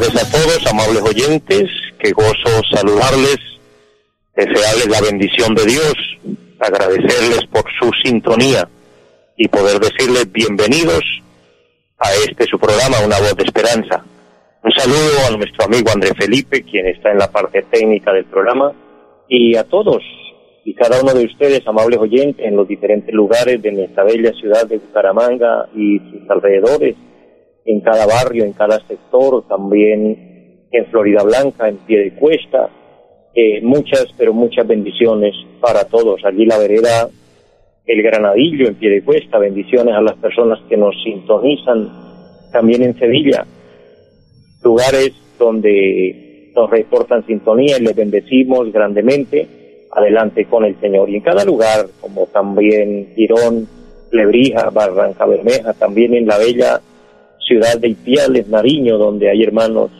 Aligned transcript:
tardes 0.00 0.22
a 0.22 0.30
todos, 0.30 0.66
amables 0.66 1.02
oyentes. 1.02 1.68
Qué 1.98 2.12
gozo 2.12 2.62
saludarles, 2.74 3.38
desearles 4.34 4.88
la 4.88 5.00
bendición 5.02 5.54
de 5.54 5.64
Dios, 5.66 5.94
agradecerles 6.58 7.46
por 7.50 7.64
su 7.78 7.90
sintonía 8.02 8.66
y 9.36 9.48
poder 9.48 9.78
decirles 9.78 10.30
bienvenidos 10.32 11.02
a 11.98 12.12
este 12.26 12.46
su 12.46 12.58
programa, 12.58 12.96
Una 13.04 13.18
Voz 13.18 13.36
de 13.36 13.44
Esperanza. 13.44 14.02
Un 14.62 14.72
saludo 14.72 15.26
a 15.28 15.36
nuestro 15.36 15.66
amigo 15.66 15.90
André 15.92 16.14
Felipe, 16.14 16.62
quien 16.62 16.86
está 16.86 17.10
en 17.10 17.18
la 17.18 17.30
parte 17.30 17.62
técnica 17.70 18.12
del 18.12 18.24
programa, 18.24 18.72
y 19.28 19.56
a 19.56 19.64
todos 19.64 20.02
y 20.64 20.74
cada 20.74 21.00
uno 21.02 21.12
de 21.14 21.24
ustedes, 21.24 21.66
amables 21.66 21.98
oyentes, 21.98 22.46
en 22.46 22.56
los 22.56 22.68
diferentes 22.68 23.14
lugares 23.14 23.60
de 23.62 23.72
nuestra 23.72 24.04
bella 24.04 24.32
ciudad 24.34 24.66
de 24.66 24.78
Bucaramanga 24.78 25.68
y 25.74 25.98
sus 25.98 26.30
alrededores, 26.30 26.96
en 27.64 27.80
cada 27.80 28.06
barrio, 28.06 28.44
en 28.44 28.52
cada 28.52 28.80
sector, 28.86 29.44
también 29.46 30.66
en 30.70 30.86
Florida 30.86 31.22
Blanca, 31.22 31.68
en 31.68 31.76
pie 31.78 31.98
de 31.98 32.14
cuesta. 32.14 32.68
Eh, 33.34 33.60
muchas, 33.62 34.06
pero 34.16 34.32
muchas 34.32 34.66
bendiciones 34.66 35.34
para 35.60 35.84
todos. 35.84 36.24
Allí 36.24 36.46
la 36.46 36.58
vereda 36.58 37.08
El 37.86 38.02
Granadillo, 38.02 38.68
en 38.68 38.74
pie 38.74 38.90
de 38.90 39.02
cuesta. 39.02 39.38
Bendiciones 39.38 39.94
a 39.94 40.00
las 40.00 40.16
personas 40.16 40.58
que 40.68 40.76
nos 40.76 40.94
sintonizan. 41.02 41.88
También 42.52 42.82
en 42.82 42.98
Sevilla, 42.98 43.46
lugares 44.62 45.12
donde 45.38 46.50
nos 46.54 46.68
reportan 46.68 47.24
sintonía 47.26 47.78
y 47.78 47.82
les 47.82 47.94
bendecimos 47.94 48.72
grandemente. 48.72 49.46
Adelante 49.92 50.44
con 50.44 50.64
el 50.64 50.78
Señor. 50.80 51.10
Y 51.10 51.16
en 51.16 51.22
cada 51.22 51.44
lugar, 51.44 51.86
como 52.00 52.26
también 52.26 53.12
Girón, 53.16 53.66
Lebrija, 54.12 54.70
Barranca 54.70 55.26
Bermeja, 55.26 55.72
también 55.74 56.14
en 56.14 56.26
la 56.26 56.38
bella 56.38 56.80
ciudad 57.50 57.78
de 57.78 57.88
Ipiales, 57.88 58.46
Nariño, 58.46 58.96
donde 58.96 59.28
hay 59.28 59.42
hermanos 59.42 59.90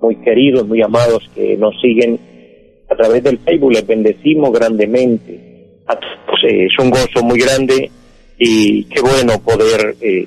muy 0.00 0.16
queridos, 0.16 0.66
muy 0.66 0.80
amados 0.80 1.28
que 1.34 1.56
nos 1.56 1.74
siguen 1.80 2.20
a 2.88 2.94
través 2.94 3.24
del 3.24 3.38
Facebook. 3.38 3.72
Les 3.72 3.84
bendecimos 3.84 4.52
grandemente. 4.52 5.80
Todos, 5.86 6.44
eh, 6.44 6.66
es 6.66 6.78
un 6.78 6.90
gozo 6.90 7.24
muy 7.24 7.40
grande 7.40 7.90
y 8.38 8.84
qué 8.84 9.00
bueno 9.00 9.40
poder 9.40 9.96
eh, 10.00 10.26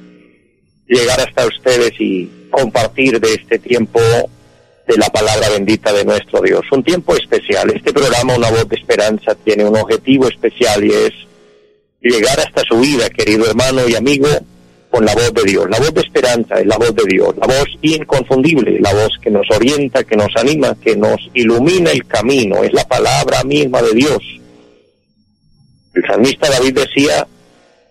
llegar 0.88 1.22
hasta 1.22 1.48
ustedes 1.48 1.94
y 2.00 2.30
compartir 2.52 3.20
de 3.22 3.34
este 3.34 3.60
tiempo 3.60 4.00
de 4.88 4.98
la 4.98 5.08
palabra 5.08 5.50
bendita 5.50 5.94
de 5.94 6.04
nuestro 6.04 6.42
Dios. 6.42 6.62
Un 6.72 6.84
tiempo 6.84 7.16
especial. 7.16 7.70
Este 7.74 7.94
programa, 7.94 8.36
Una 8.36 8.50
Voz 8.50 8.68
de 8.68 8.76
Esperanza, 8.76 9.36
tiene 9.36 9.64
un 9.64 9.76
objetivo 9.78 10.28
especial 10.28 10.84
y 10.84 10.90
es 10.90 11.14
llegar 12.02 12.40
hasta 12.40 12.62
su 12.68 12.80
vida, 12.80 13.10
querido 13.10 13.46
hermano 13.50 13.88
y 13.88 13.96
amigo, 13.96 14.28
con 14.98 15.06
la 15.06 15.14
voz 15.14 15.32
de 15.32 15.44
Dios. 15.44 15.68
La 15.70 15.78
voz 15.78 15.94
de 15.94 16.02
esperanza 16.02 16.56
es 16.56 16.66
la 16.66 16.76
voz 16.76 16.96
de 16.96 17.04
Dios, 17.08 17.36
la 17.38 17.46
voz 17.46 17.68
inconfundible, 17.84 18.80
la 18.80 18.92
voz 18.94 19.12
que 19.22 19.30
nos 19.30 19.46
orienta, 19.52 20.04
que 20.04 20.16
nos 20.16 20.36
anima, 20.36 20.76
que 20.82 20.96
nos 20.96 21.18
ilumina 21.36 21.92
el 21.92 22.08
camino, 22.08 22.64
es 22.64 22.74
la 22.74 22.84
palabra 22.84 23.44
misma 23.44 23.80
de 23.84 23.94
Dios. 23.94 24.18
El 25.94 26.04
salmista 26.08 26.50
David 26.50 26.80
decía, 26.80 27.28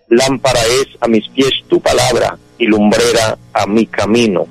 lámpara 0.09 0.59
es 0.81 0.89
a 1.01 1.07
mis 1.07 1.29
pies 1.29 1.53
tu 1.69 1.81
palabra 1.81 2.37
y 2.59 2.67
lumbrera 2.67 3.39
a 3.53 3.67
mi 3.69 3.87
camino. 3.87 4.49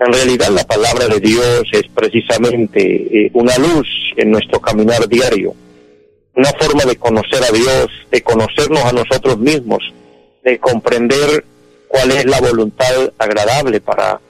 En 0.00 0.10
realidad 0.10 0.48
la 0.48 0.64
palabra 0.64 1.06
de 1.06 1.20
Dios 1.20 1.64
es 1.70 1.84
precisamente 1.94 3.26
eh, 3.26 3.30
una 3.34 3.58
luz 3.58 3.86
en 4.16 4.30
nuestro 4.30 4.58
caminar 4.58 5.06
diario, 5.06 5.54
una 6.34 6.50
forma 6.58 6.84
de 6.84 6.96
conocer 6.96 7.42
a 7.44 7.52
Dios, 7.52 7.88
de 8.10 8.22
conocernos 8.22 8.84
a 8.86 8.92
nosotros 8.92 9.38
mismos, 9.38 9.82
de 10.42 10.58
comprender 10.58 11.44
cuál 11.94 12.10
es 12.10 12.24
la 12.24 12.40
voluntad 12.40 13.12
agradable 13.18 13.80
para 13.80 14.20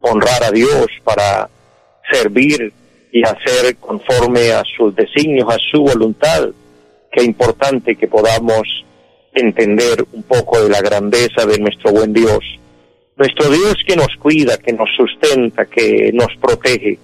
honrar 0.00 0.44
a 0.44 0.50
Dios, 0.50 0.86
para 1.04 1.46
servir 2.10 2.72
y 3.12 3.22
hacer 3.22 3.76
conforme 3.76 4.52
a 4.52 4.62
sus 4.64 4.96
designios, 4.96 5.46
a 5.50 5.58
su 5.70 5.82
voluntad. 5.82 6.48
Qué 7.12 7.22
importante 7.22 7.96
que 7.96 8.08
podamos 8.08 8.62
entender 9.34 10.06
un 10.10 10.22
poco 10.22 10.62
de 10.62 10.70
la 10.70 10.80
grandeza 10.80 11.44
de 11.44 11.58
nuestro 11.58 11.92
buen 11.92 12.14
Dios. 12.14 12.42
Nuestro 13.16 13.50
Dios 13.50 13.74
que 13.86 13.96
nos 13.96 14.16
cuida, 14.18 14.56
que 14.56 14.72
nos 14.72 14.88
sustenta, 14.96 15.66
que 15.66 16.10
nos 16.14 16.34
protege. 16.40 16.98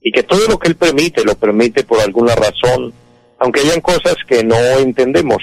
Y 0.00 0.10
que 0.10 0.24
todo 0.24 0.48
lo 0.48 0.58
que 0.58 0.70
Él 0.70 0.74
permite, 0.74 1.22
lo 1.22 1.36
permite 1.36 1.84
por 1.84 2.00
alguna 2.00 2.34
razón, 2.34 2.92
aunque 3.38 3.60
hayan 3.60 3.80
cosas 3.80 4.16
que 4.26 4.42
no 4.42 4.56
entendemos. 4.80 5.42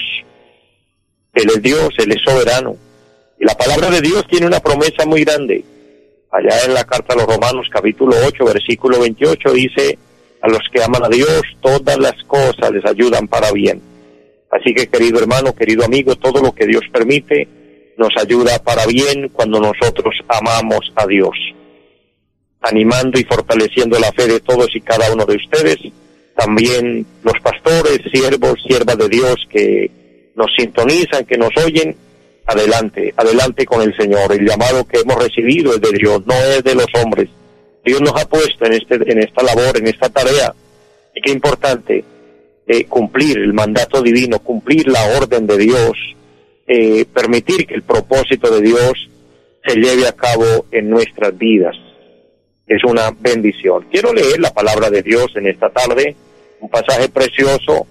Él 1.32 1.48
es 1.54 1.62
Dios, 1.62 1.88
Él 1.96 2.12
es 2.12 2.22
soberano. 2.22 2.76
Y 3.40 3.46
la 3.46 3.54
palabra 3.54 3.88
de 3.88 4.02
Dios 4.02 4.26
tiene 4.28 4.46
una 4.46 4.60
promesa 4.60 5.06
muy 5.06 5.24
grande. 5.24 5.64
Allá 6.30 6.62
en 6.66 6.74
la 6.74 6.84
carta 6.84 7.14
a 7.14 7.16
los 7.16 7.26
Romanos 7.26 7.68
capítulo 7.72 8.14
8, 8.26 8.44
versículo 8.44 9.00
28 9.00 9.52
dice, 9.52 9.98
a 10.42 10.48
los 10.48 10.60
que 10.70 10.82
aman 10.82 11.04
a 11.04 11.08
Dios, 11.08 11.42
todas 11.62 11.98
las 11.98 12.22
cosas 12.24 12.70
les 12.70 12.84
ayudan 12.84 13.26
para 13.28 13.50
bien. 13.50 13.80
Así 14.50 14.74
que 14.74 14.88
querido 14.88 15.20
hermano, 15.20 15.54
querido 15.54 15.86
amigo, 15.86 16.16
todo 16.16 16.42
lo 16.42 16.52
que 16.52 16.66
Dios 16.66 16.82
permite 16.92 17.48
nos 17.96 18.10
ayuda 18.18 18.58
para 18.58 18.84
bien 18.84 19.30
cuando 19.30 19.58
nosotros 19.58 20.14
amamos 20.28 20.92
a 20.96 21.06
Dios. 21.06 21.34
Animando 22.60 23.18
y 23.18 23.24
fortaleciendo 23.24 23.98
la 23.98 24.12
fe 24.12 24.26
de 24.26 24.40
todos 24.40 24.68
y 24.74 24.82
cada 24.82 25.10
uno 25.14 25.24
de 25.24 25.36
ustedes, 25.36 25.78
también 26.36 27.06
los 27.22 27.40
pastores, 27.42 28.00
siervos, 28.12 28.62
siervas 28.66 28.98
de 28.98 29.08
Dios 29.08 29.36
que 29.48 30.32
nos 30.36 30.50
sintonizan, 30.58 31.24
que 31.24 31.38
nos 31.38 31.56
oyen, 31.56 31.96
adelante, 32.50 33.14
adelante 33.16 33.64
con 33.64 33.82
el 33.82 33.96
Señor. 33.96 34.32
El 34.32 34.46
llamado 34.46 34.84
que 34.84 35.00
hemos 35.00 35.22
recibido 35.22 35.72
es 35.72 35.80
de 35.80 35.92
Dios, 35.92 36.22
no 36.26 36.34
es 36.34 36.62
de 36.64 36.74
los 36.74 36.86
hombres. 37.02 37.28
Dios 37.84 38.00
nos 38.00 38.20
ha 38.20 38.28
puesto 38.28 38.66
en, 38.66 38.74
este, 38.74 38.94
en 38.94 39.18
esta 39.18 39.42
labor, 39.42 39.78
en 39.78 39.86
esta 39.86 40.08
tarea. 40.08 40.52
Y 41.14 41.20
qué 41.20 41.32
importante 41.32 42.04
eh, 42.66 42.84
cumplir 42.84 43.38
el 43.38 43.52
mandato 43.52 44.02
divino, 44.02 44.40
cumplir 44.40 44.88
la 44.88 45.18
orden 45.18 45.46
de 45.46 45.58
Dios, 45.58 45.92
eh, 46.66 47.04
permitir 47.06 47.66
que 47.66 47.74
el 47.74 47.82
propósito 47.82 48.50
de 48.50 48.60
Dios 48.60 48.92
se 49.64 49.76
lleve 49.76 50.06
a 50.06 50.12
cabo 50.12 50.66
en 50.70 50.90
nuestras 50.90 51.36
vidas. 51.36 51.76
Es 52.66 52.82
una 52.84 53.10
bendición. 53.18 53.86
Quiero 53.90 54.12
leer 54.12 54.40
la 54.40 54.52
palabra 54.52 54.90
de 54.90 55.02
Dios 55.02 55.32
en 55.36 55.46
esta 55.46 55.70
tarde, 55.70 56.14
un 56.60 56.68
pasaje 56.68 57.08
precioso 57.08 57.86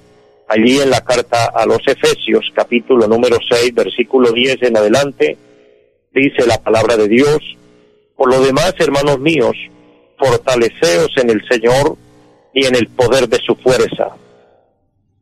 allí 0.49 0.79
en 0.79 0.89
la 0.89 1.01
carta 1.01 1.45
a 1.45 1.65
los 1.65 1.79
Efesios, 1.85 2.51
capítulo 2.53 3.07
número 3.07 3.37
6, 3.49 3.73
versículo 3.73 4.31
10 4.31 4.63
en 4.63 4.77
adelante, 4.77 5.37
dice 6.11 6.45
la 6.47 6.61
palabra 6.61 6.97
de 6.97 7.07
Dios, 7.07 7.37
por 8.17 8.31
lo 8.31 8.41
demás, 8.41 8.73
hermanos 8.79 9.19
míos, 9.19 9.55
fortaleceos 10.17 11.11
en 11.17 11.29
el 11.29 11.41
Señor 11.47 11.95
y 12.53 12.65
en 12.65 12.75
el 12.75 12.87
poder 12.87 13.29
de 13.29 13.37
su 13.45 13.55
fuerza. 13.55 14.09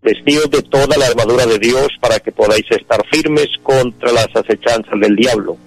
Vestidos 0.02 0.50
de 0.50 0.62
toda 0.62 0.96
la 0.98 1.08
armadura 1.08 1.46
de 1.46 1.60
Dios 1.60 1.90
para 2.00 2.20
que 2.20 2.32
podáis 2.32 2.66
estar 2.70 3.06
firmes 3.12 3.50
contra 3.62 4.14
las 4.14 4.30
acechanzas 4.34 5.00
del 5.00 5.16
diablo. 5.16 5.58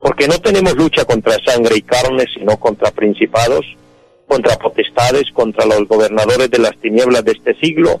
Porque 0.00 0.26
no 0.26 0.38
tenemos 0.38 0.74
lucha 0.74 1.04
contra 1.04 1.36
sangre 1.44 1.76
y 1.76 1.82
carne, 1.82 2.24
sino 2.34 2.56
contra 2.58 2.90
principados, 2.90 3.66
contra 4.26 4.56
potestades, 4.56 5.24
contra 5.34 5.66
los 5.66 5.86
gobernadores 5.86 6.50
de 6.50 6.58
las 6.58 6.78
tinieblas 6.80 7.24
de 7.24 7.32
este 7.32 7.54
siglo, 7.60 8.00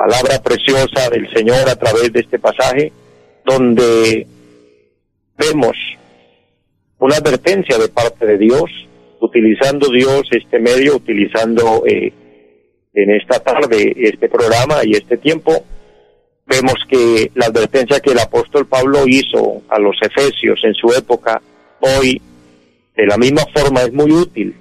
Palabra 0.00 0.40
preciosa 0.42 1.10
del 1.10 1.30
Señor 1.30 1.68
a 1.68 1.76
través 1.76 2.10
de 2.10 2.20
este 2.20 2.38
pasaje, 2.38 2.90
donde 3.44 4.26
vemos 5.36 5.76
una 6.98 7.16
advertencia 7.16 7.76
de 7.76 7.88
parte 7.90 8.24
de 8.24 8.38
Dios, 8.38 8.70
utilizando 9.20 9.90
Dios 9.90 10.22
este 10.30 10.58
medio, 10.58 10.96
utilizando 10.96 11.84
eh, 11.86 12.14
en 12.94 13.10
esta 13.10 13.40
tarde 13.40 13.92
este 13.94 14.30
programa 14.30 14.76
y 14.84 14.92
este 14.92 15.18
tiempo, 15.18 15.52
vemos 16.46 16.76
que 16.88 17.30
la 17.34 17.48
advertencia 17.48 18.00
que 18.00 18.12
el 18.12 18.20
apóstol 18.20 18.66
Pablo 18.66 19.00
hizo 19.06 19.64
a 19.68 19.78
los 19.78 19.98
efesios 20.00 20.60
en 20.64 20.72
su 20.72 20.90
época, 20.94 21.42
hoy 21.78 22.22
de 22.96 23.06
la 23.06 23.18
misma 23.18 23.42
forma 23.54 23.82
es 23.82 23.92
muy 23.92 24.10
útil, 24.12 24.56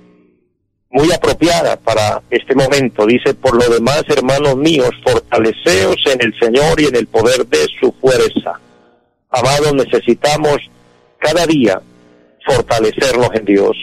muy 0.92 1.12
apropiada 1.12 1.78
para 1.78 2.22
este 2.30 2.56
momento. 2.56 3.06
Dice, 3.06 3.34
por 3.34 3.56
lo 3.56 3.74
demás, 3.74 4.04
hermanos 4.10 4.56
míos, 4.58 4.90
fortaleceos 5.04 5.98
en 6.12 6.22
el 6.22 6.34
Señor 6.40 6.80
y 6.82 6.86
en 6.86 6.96
el 6.96 7.08
poder 7.08 7.46
de 7.46 7.66
su 7.80 7.92
fuerza. 7.94 8.60
Amados, 9.30 9.74
necesitamos 9.74 10.58
cada 11.20 11.46
día 11.46 11.82
fortalecernos 12.46 13.30
en 13.36 13.46
Dios, 13.46 13.78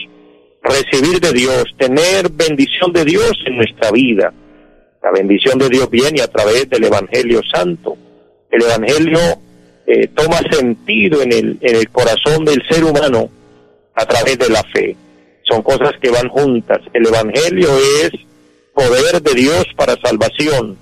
recibir 0.61 1.21
de 1.21 1.31
Dios, 1.31 1.63
tener 1.77 2.29
bendición 2.29 2.91
de 2.91 3.05
Dios 3.05 3.31
en 3.45 3.57
nuestra 3.57 3.91
vida. 3.91 4.33
La 5.01 5.11
bendición 5.11 5.57
de 5.57 5.69
Dios 5.69 5.89
viene 5.89 6.21
a 6.21 6.27
través 6.27 6.69
del 6.69 6.83
Evangelio 6.83 7.41
Santo. 7.53 7.95
El 8.51 8.63
Evangelio 8.63 9.19
eh, 9.85 10.07
toma 10.13 10.39
sentido 10.51 11.21
en 11.21 11.31
el, 11.31 11.57
en 11.61 11.75
el 11.77 11.89
corazón 11.89 12.43
del 12.43 12.61
ser 12.69 12.83
humano 12.83 13.29
a 13.93 14.05
través 14.05 14.37
de 14.37 14.49
la 14.49 14.63
fe. 14.63 14.97
Son 15.49 15.61
cosas 15.61 15.93
que 16.01 16.09
van 16.09 16.29
juntas. 16.29 16.79
El 16.93 17.07
Evangelio 17.07 17.69
es 18.03 18.11
poder 18.73 19.21
de 19.21 19.33
Dios 19.33 19.65
para 19.75 19.95
salvación, 20.03 20.77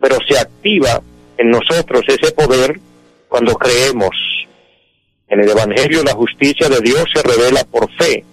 pero 0.00 0.16
se 0.28 0.38
activa 0.38 1.02
en 1.38 1.50
nosotros 1.50 2.02
ese 2.08 2.32
poder 2.32 2.80
cuando 3.28 3.54
creemos 3.54 4.16
en 5.28 5.40
el 5.40 5.50
Evangelio 5.50 6.02
la 6.04 6.14
justicia 6.14 6.68
de 6.68 6.80
Dios 6.80 7.04
se 7.12 7.22
revela 7.22 7.64
por 7.64 7.90
fe. 7.96 8.24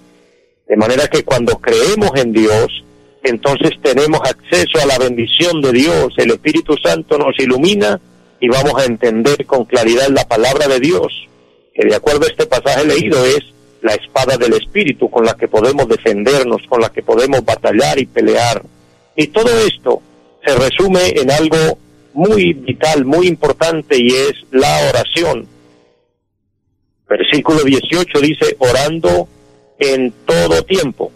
De 0.68 0.78
manera 0.78 1.08
que 1.08 1.24
cuando 1.24 1.60
creemos 1.60 2.12
en 2.16 2.32
Dios, 2.32 2.84
entonces 3.24 3.72
tenemos 3.82 4.20
acceso 4.22 4.80
a 4.82 4.86
la 4.86 5.00
bendición 5.00 5.62
de 5.62 5.72
Dios. 5.72 6.14
El 6.18 6.32
Espíritu 6.32 6.76
Santo 6.78 7.18
nos 7.18 7.38
ilumina 7.40 8.00
y 8.40 8.48
vamos 8.48 8.74
a 8.80 8.86
entender 8.86 9.46
con 9.46 9.66
claridad 9.66 10.10
la 10.10 10.28
palabra 10.28 10.68
de 10.68 10.80
Dios, 10.80 11.28
que 11.74 11.86
de 11.88 11.96
acuerdo 11.96 12.26
a 12.26 12.30
este 12.30 12.46
pasaje 12.46 12.86
leído 12.86 13.26
es 13.26 13.42
la 13.84 13.94
espada 13.96 14.38
del 14.38 14.54
Espíritu 14.54 15.12
con 15.12 15.26
la 15.26 15.36
que 15.36 15.50
podemos 15.50 15.88
defendernos, 15.88 16.62
con 16.68 16.80
la 16.80 16.90
que 16.90 17.04
podemos 17.04 17.44
batallar 17.44 18.00
y 18.00 18.06
pelear. 18.06 18.64
Y 19.16 19.28
todo 19.28 19.50
esto 19.60 20.02
se 20.44 20.56
resume 20.56 21.10
en 21.10 21.30
algo 21.30 21.78
muy 22.14 22.54
vital, 22.54 23.04
muy 23.04 23.28
importante 23.28 23.98
y 24.00 24.08
es 24.08 24.34
la 24.52 24.90
oración. 24.90 25.48
Versículo 27.10 27.62
18 27.62 28.20
dice, 28.22 28.56
orando 28.58 29.28
en 29.78 30.12
todo 30.26 30.64
tiempo. 30.64 31.12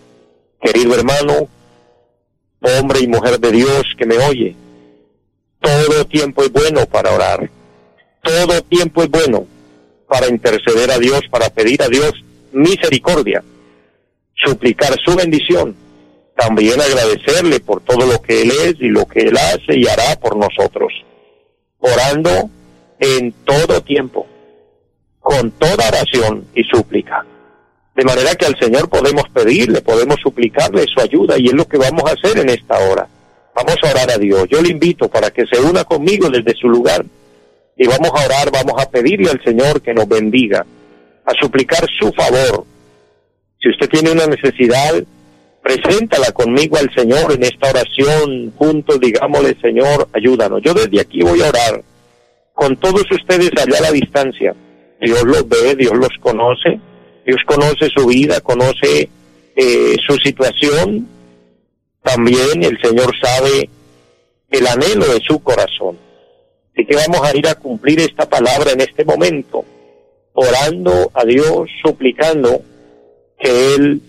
Querido 0.61 0.93
hermano, 0.93 1.47
hombre 2.59 2.99
y 2.99 3.07
mujer 3.07 3.39
de 3.39 3.51
Dios 3.51 3.83
que 3.97 4.05
me 4.05 4.17
oye, 4.17 4.55
todo 5.61 6.05
tiempo 6.05 6.43
es 6.43 6.51
bueno 6.51 6.85
para 6.85 7.13
orar. 7.13 7.49
Todo 8.21 8.61
tiempo 8.63 9.03
es 9.03 9.09
bueno 9.09 9.47
para 10.05 10.27
interceder 10.27 10.91
a 10.91 10.99
Dios, 10.99 11.21
para 11.31 11.49
pedir 11.49 11.81
a 11.81 11.87
Dios 11.87 12.13
misericordia, 12.57 13.43
suplicar 14.35 14.95
su 15.03 15.15
bendición, 15.15 15.75
también 16.35 16.79
agradecerle 16.79 17.59
por 17.59 17.81
todo 17.81 18.05
lo 18.05 18.21
que 18.21 18.41
Él 18.41 18.51
es 18.51 18.75
y 18.79 18.89
lo 18.89 19.05
que 19.05 19.21
Él 19.21 19.37
hace 19.37 19.77
y 19.77 19.87
hará 19.87 20.19
por 20.19 20.35
nosotros, 20.35 20.91
orando 21.79 22.49
en 22.99 23.31
todo 23.45 23.81
tiempo 23.81 24.27
con 25.19 25.51
toda 25.51 25.89
oración 25.89 26.45
y 26.55 26.63
súplica. 26.63 27.25
De 27.93 28.05
manera 28.05 28.33
que 28.35 28.45
al 28.45 28.57
Señor 28.57 28.87
podemos 28.87 29.23
pedirle, 29.33 29.81
podemos 29.81 30.15
suplicarle 30.23 30.85
su 30.85 31.01
ayuda 31.01 31.37
y 31.37 31.47
es 31.47 31.53
lo 31.53 31.67
que 31.67 31.77
vamos 31.77 32.03
a 32.05 32.13
hacer 32.13 32.39
en 32.39 32.49
esta 32.49 32.77
hora. 32.77 33.07
Vamos 33.53 33.75
a 33.83 33.89
orar 33.89 34.11
a 34.11 34.17
Dios. 34.17 34.47
Yo 34.49 34.61
le 34.61 34.69
invito 34.69 35.09
para 35.09 35.31
que 35.31 35.45
se 35.51 35.59
una 35.59 35.83
conmigo 35.83 36.29
desde 36.29 36.55
su 36.55 36.69
lugar 36.69 37.03
y 37.75 37.87
vamos 37.87 38.11
a 38.13 38.25
orar, 38.25 38.51
vamos 38.51 38.81
a 38.81 38.89
pedirle 38.89 39.29
al 39.29 39.43
Señor 39.43 39.81
que 39.81 39.93
nos 39.93 40.07
bendiga, 40.07 40.65
a 41.27 41.33
suplicar 41.39 41.85
su 41.99 42.11
favor. 42.13 42.65
Si 43.61 43.69
usted 43.69 43.87
tiene 43.89 44.11
una 44.11 44.25
necesidad, 44.25 45.03
preséntala 45.61 46.31
conmigo 46.31 46.77
al 46.77 46.91
Señor 46.95 47.33
en 47.33 47.43
esta 47.43 47.69
oración, 47.69 48.51
juntos 48.55 48.99
digámosle, 48.99 49.55
Señor, 49.61 50.09
ayúdanos. 50.13 50.61
Yo 50.63 50.73
desde 50.73 50.99
aquí 50.99 51.21
voy 51.21 51.41
a 51.43 51.49
orar 51.49 51.83
con 52.53 52.75
todos 52.77 53.03
ustedes 53.11 53.51
allá 53.55 53.77
a 53.77 53.81
la 53.81 53.91
distancia 53.91 54.55
Dios 54.99 55.23
los 55.23 55.47
ve, 55.47 55.75
Dios 55.75 55.93
los 55.93 56.09
conoce, 56.19 56.79
Dios 57.25 57.41
conoce 57.45 57.87
su 57.95 58.07
vida, 58.07 58.41
conoce 58.41 59.09
eh, 59.55 59.95
su 60.05 60.15
situación. 60.17 61.07
También 62.01 62.63
el 62.63 62.79
Señor 62.81 63.13
sabe 63.21 63.69
el 64.49 64.67
anhelo 64.67 65.05
de 65.13 65.19
su 65.21 65.39
corazón. 65.39 65.99
Así 66.73 66.85
que 66.85 66.95
vamos 66.95 67.21
a 67.21 67.35
ir 67.35 67.47
a 67.47 67.55
cumplir 67.55 67.99
esta 67.99 68.27
palabra 68.29 68.71
en 68.71 68.81
este 68.81 69.03
momento, 69.03 69.65
orando 70.39 71.09
a 71.15 71.25
Dios, 71.25 71.67
suplicando 71.83 72.61
que 73.39 73.73
Él 73.73 73.99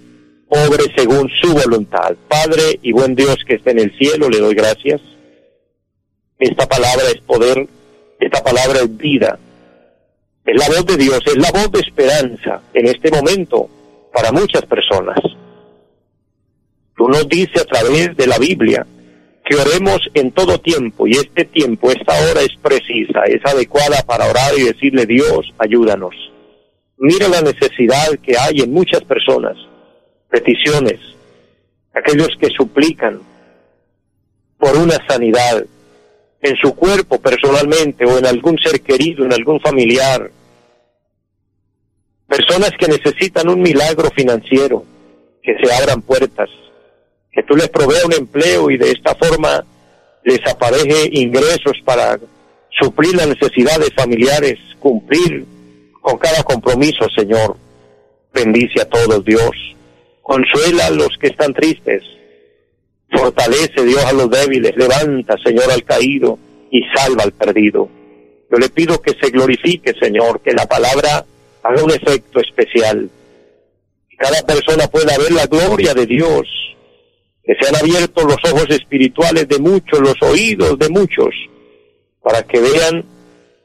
obre 0.48 0.84
según 0.94 1.30
su 1.40 1.54
voluntad. 1.54 2.14
Padre 2.28 2.78
y 2.82 2.92
buen 2.92 3.14
Dios 3.14 3.36
que 3.46 3.54
esté 3.54 3.70
en 3.70 3.78
el 3.78 3.96
cielo, 3.96 4.28
le 4.28 4.38
doy 4.38 4.54
gracias. 4.54 5.00
Esta 6.38 6.66
palabra 6.66 7.04
es 7.08 7.22
poder, 7.22 7.66
esta 8.20 8.44
palabra 8.44 8.80
es 8.80 8.94
vida, 8.94 9.38
es 10.44 10.54
la 10.54 10.66
voz 10.68 10.84
de 10.84 10.96
Dios, 10.98 11.20
es 11.24 11.36
la 11.38 11.50
voz 11.50 11.72
de 11.72 11.80
esperanza 11.80 12.60
en 12.74 12.88
este 12.88 13.10
momento 13.10 13.66
para 14.12 14.30
muchas 14.30 14.66
personas. 14.66 15.18
Tú 16.94 17.08
nos 17.08 17.26
dices 17.26 17.62
a 17.62 17.64
través 17.64 18.14
de 18.18 18.26
la 18.26 18.36
Biblia 18.36 18.86
que 19.48 19.56
oremos 19.56 20.00
en 20.14 20.30
todo 20.32 20.58
tiempo 20.58 21.06
y 21.06 21.12
este 21.12 21.44
tiempo, 21.44 21.90
esta 21.90 22.12
hora 22.12 22.42
es 22.42 22.54
precisa, 22.60 23.22
es 23.26 23.44
adecuada 23.44 24.02
para 24.02 24.28
orar 24.28 24.52
y 24.58 24.64
decirle 24.64 25.06
Dios, 25.06 25.52
ayúdanos. 25.58 26.14
Mira 26.98 27.28
la 27.28 27.40
necesidad 27.40 28.18
que 28.22 28.36
hay 28.36 28.60
en 28.60 28.72
muchas 28.72 29.02
personas, 29.04 29.56
peticiones, 30.28 31.00
aquellos 31.94 32.30
que 32.38 32.50
suplican 32.50 33.20
por 34.58 34.76
una 34.76 34.98
sanidad 35.08 35.64
en 36.42 36.56
su 36.56 36.74
cuerpo 36.74 37.20
personalmente 37.20 38.04
o 38.04 38.18
en 38.18 38.26
algún 38.26 38.58
ser 38.58 38.80
querido, 38.80 39.24
en 39.24 39.32
algún 39.32 39.60
familiar, 39.60 40.30
Personas 42.28 42.72
que 42.78 42.88
necesitan 42.88 43.48
un 43.48 43.62
milagro 43.62 44.10
financiero, 44.10 44.84
que 45.42 45.56
se 45.62 45.72
abran 45.72 46.02
puertas, 46.02 46.50
que 47.38 47.44
tú 47.44 47.54
les 47.54 47.68
proveas 47.68 48.04
un 48.04 48.14
empleo 48.14 48.68
y 48.68 48.76
de 48.76 48.90
esta 48.90 49.14
forma 49.14 49.64
les 50.24 50.44
apareje 50.44 51.08
ingresos 51.12 51.76
para 51.84 52.18
suplir 52.80 53.14
las 53.14 53.28
necesidades 53.28 53.90
familiares, 53.94 54.58
cumplir 54.80 55.46
con 56.00 56.18
cada 56.18 56.42
compromiso, 56.42 57.06
Señor. 57.16 57.56
Bendice 58.34 58.80
a 58.80 58.88
todos, 58.88 59.24
Dios. 59.24 59.52
Consuela 60.20 60.86
a 60.86 60.90
los 60.90 61.10
que 61.20 61.28
están 61.28 61.54
tristes. 61.54 62.02
Fortalece, 63.08 63.84
Dios, 63.84 64.04
a 64.04 64.12
los 64.12 64.28
débiles. 64.28 64.76
Levanta, 64.76 65.36
Señor, 65.44 65.70
al 65.70 65.84
caído 65.84 66.40
y 66.72 66.82
salva 66.92 67.22
al 67.22 67.30
perdido. 67.30 67.88
Yo 68.50 68.58
le 68.58 68.68
pido 68.68 69.00
que 69.00 69.12
se 69.12 69.30
glorifique, 69.30 69.94
Señor, 70.00 70.40
que 70.40 70.54
la 70.54 70.66
palabra 70.66 71.24
haga 71.62 71.84
un 71.84 71.92
efecto 71.92 72.40
especial. 72.40 73.08
Que 74.10 74.16
cada 74.16 74.42
persona 74.42 74.88
pueda 74.88 75.16
ver 75.16 75.30
la 75.30 75.46
gloria 75.46 75.94
de 75.94 76.04
Dios. 76.04 76.48
Que 77.48 77.54
sean 77.58 77.76
abiertos 77.76 78.24
los 78.24 78.52
ojos 78.52 78.66
espirituales 78.68 79.48
de 79.48 79.58
muchos, 79.58 80.00
los 80.00 80.20
oídos 80.20 80.78
de 80.78 80.90
muchos, 80.90 81.34
para 82.22 82.42
que 82.42 82.60
vean 82.60 83.02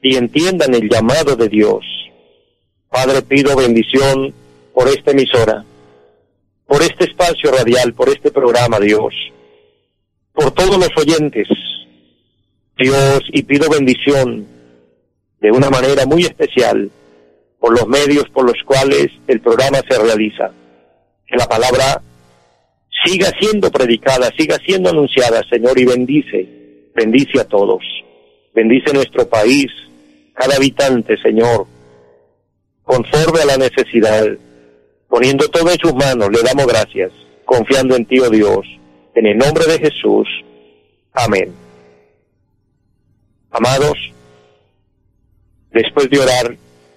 y 0.01 0.15
entiendan 0.15 0.73
el 0.73 0.89
llamado 0.89 1.35
de 1.35 1.49
Dios. 1.49 1.83
Padre, 2.89 3.21
pido 3.23 3.57
bendición 3.57 4.33
por 4.73 4.87
esta 4.87 5.11
emisora, 5.11 5.65
por 6.65 6.81
este 6.81 7.03
espacio 7.03 7.51
radial, 7.51 7.93
por 7.93 8.07
este 8.07 8.31
programa, 8.31 8.79
Dios, 8.79 9.13
por 10.31 10.51
todos 10.51 10.77
los 10.77 10.91
oyentes, 10.95 11.49
Dios, 12.77 13.19
y 13.33 13.43
pido 13.43 13.69
bendición 13.69 14.47
de 15.41 15.51
una 15.51 15.69
manera 15.69 16.05
muy 16.05 16.21
especial 16.21 16.89
por 17.59 17.77
los 17.77 17.85
medios 17.89 18.29
por 18.29 18.45
los 18.45 18.63
cuales 18.65 19.07
el 19.27 19.41
programa 19.41 19.79
se 19.89 19.99
realiza. 19.99 20.51
Que 21.27 21.35
la 21.35 21.47
palabra 21.47 22.01
siga 23.03 23.31
siendo 23.39 23.71
predicada, 23.71 24.31
siga 24.37 24.57
siendo 24.65 24.89
anunciada, 24.89 25.41
Señor, 25.49 25.79
y 25.79 25.85
bendice, 25.85 26.47
bendice 26.95 27.39
a 27.39 27.47
todos. 27.47 27.83
Bendice 28.53 28.93
nuestro 28.93 29.27
país, 29.27 29.67
cada 30.33 30.55
habitante, 30.55 31.17
Señor, 31.21 31.65
conforme 32.83 33.41
a 33.41 33.45
la 33.45 33.57
necesidad, 33.57 34.25
poniendo 35.07 35.47
todo 35.49 35.71
en 35.71 35.79
sus 35.79 35.93
manos, 35.95 36.29
le 36.31 36.41
damos 36.43 36.67
gracias, 36.67 37.11
confiando 37.45 37.95
en 37.95 38.05
ti, 38.05 38.19
oh 38.19 38.29
Dios, 38.29 38.65
en 39.15 39.25
el 39.25 39.37
nombre 39.37 39.65
de 39.65 39.79
Jesús. 39.79 40.27
Amén. 41.13 41.53
Amados, 43.51 43.97
después 45.71 46.09
de 46.09 46.19
orar, 46.19 46.55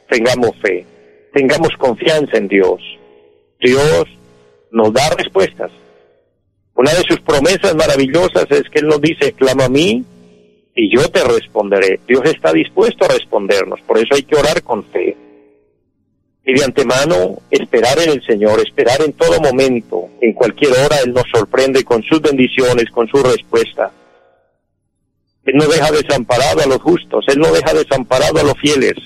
tengamos 0.08 0.56
fe, 0.60 0.86
tengamos 1.32 1.70
confianza 1.78 2.36
en 2.36 2.48
Dios. 2.48 2.80
Dios 3.60 4.04
nos 4.70 4.92
da 4.92 5.08
respuestas. 5.10 5.70
Una 6.76 6.92
de 6.92 7.02
sus 7.08 7.20
promesas 7.20 7.74
maravillosas 7.74 8.46
es 8.50 8.64
que 8.70 8.80
Él 8.80 8.86
nos 8.86 9.00
dice, 9.00 9.32
clama 9.32 9.64
a 9.64 9.68
mí 9.68 10.04
y 10.74 10.94
yo 10.94 11.08
te 11.08 11.24
responderé. 11.24 12.00
Dios 12.06 12.22
está 12.26 12.52
dispuesto 12.52 13.06
a 13.06 13.08
respondernos, 13.08 13.80
por 13.86 13.96
eso 13.98 14.14
hay 14.14 14.22
que 14.22 14.36
orar 14.36 14.62
con 14.62 14.84
fe. 14.84 15.16
Y 16.44 16.52
de 16.54 16.64
antemano, 16.64 17.38
esperar 17.50 17.98
en 17.98 18.10
el 18.10 18.22
Señor, 18.24 18.60
esperar 18.60 19.00
en 19.02 19.14
todo 19.14 19.40
momento, 19.40 20.10
en 20.20 20.34
cualquier 20.34 20.72
hora, 20.72 20.98
Él 21.04 21.12
nos 21.12 21.24
sorprende 21.34 21.82
con 21.82 22.02
sus 22.04 22.20
bendiciones, 22.20 22.84
con 22.92 23.08
su 23.08 23.20
respuesta. 23.22 23.90
Él 25.46 25.54
no 25.56 25.66
deja 25.66 25.90
desamparado 25.90 26.60
a 26.60 26.66
los 26.66 26.82
justos, 26.82 27.24
Él 27.28 27.38
no 27.38 27.50
deja 27.52 27.72
desamparado 27.72 28.38
a 28.38 28.44
los 28.44 28.60
fieles. 28.60 28.96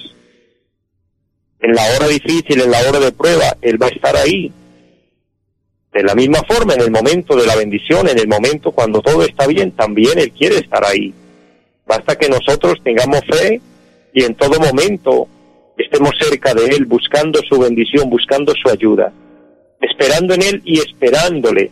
En 1.61 1.73
la 1.73 1.83
hora 1.95 2.09
difícil, 2.09 2.61
en 2.61 2.71
la 2.71 2.81
hora 2.81 2.99
de 2.99 3.13
prueba, 3.13 3.57
Él 3.63 3.81
va 3.81 3.87
a 3.87 3.91
estar 3.91 4.17
ahí. 4.17 4.53
De 5.93 6.03
la 6.05 6.15
misma 6.15 6.41
forma, 6.49 6.75
en 6.75 6.83
el 6.83 6.91
momento 6.91 7.35
de 7.35 7.47
la 7.47 7.57
bendición, 7.57 8.09
en 8.09 8.19
el 8.19 8.29
momento 8.29 8.71
cuando 8.71 9.01
todo 9.01 9.23
está 9.25 9.47
bien, 9.47 9.73
también 9.73 10.19
Él 10.19 10.31
quiere 10.33 10.57
estar 10.57 10.85
ahí. 10.85 11.13
Basta 11.85 12.17
que 12.17 12.29
nosotros 12.29 12.75
tengamos 12.85 13.21
fe 13.29 13.61
y 14.15 14.23
en 14.23 14.35
todo 14.37 14.61
momento 14.61 15.27
estemos 15.77 16.13
cerca 16.21 16.55
de 16.55 16.67
Él, 16.67 16.85
buscando 16.85 17.41
su 17.49 17.59
bendición, 17.59 18.09
buscando 18.09 18.53
su 18.55 18.69
ayuda, 18.69 19.13
esperando 19.81 20.35
en 20.35 20.43
Él 20.43 20.63
y 20.65 20.79
esperándole, 20.79 21.71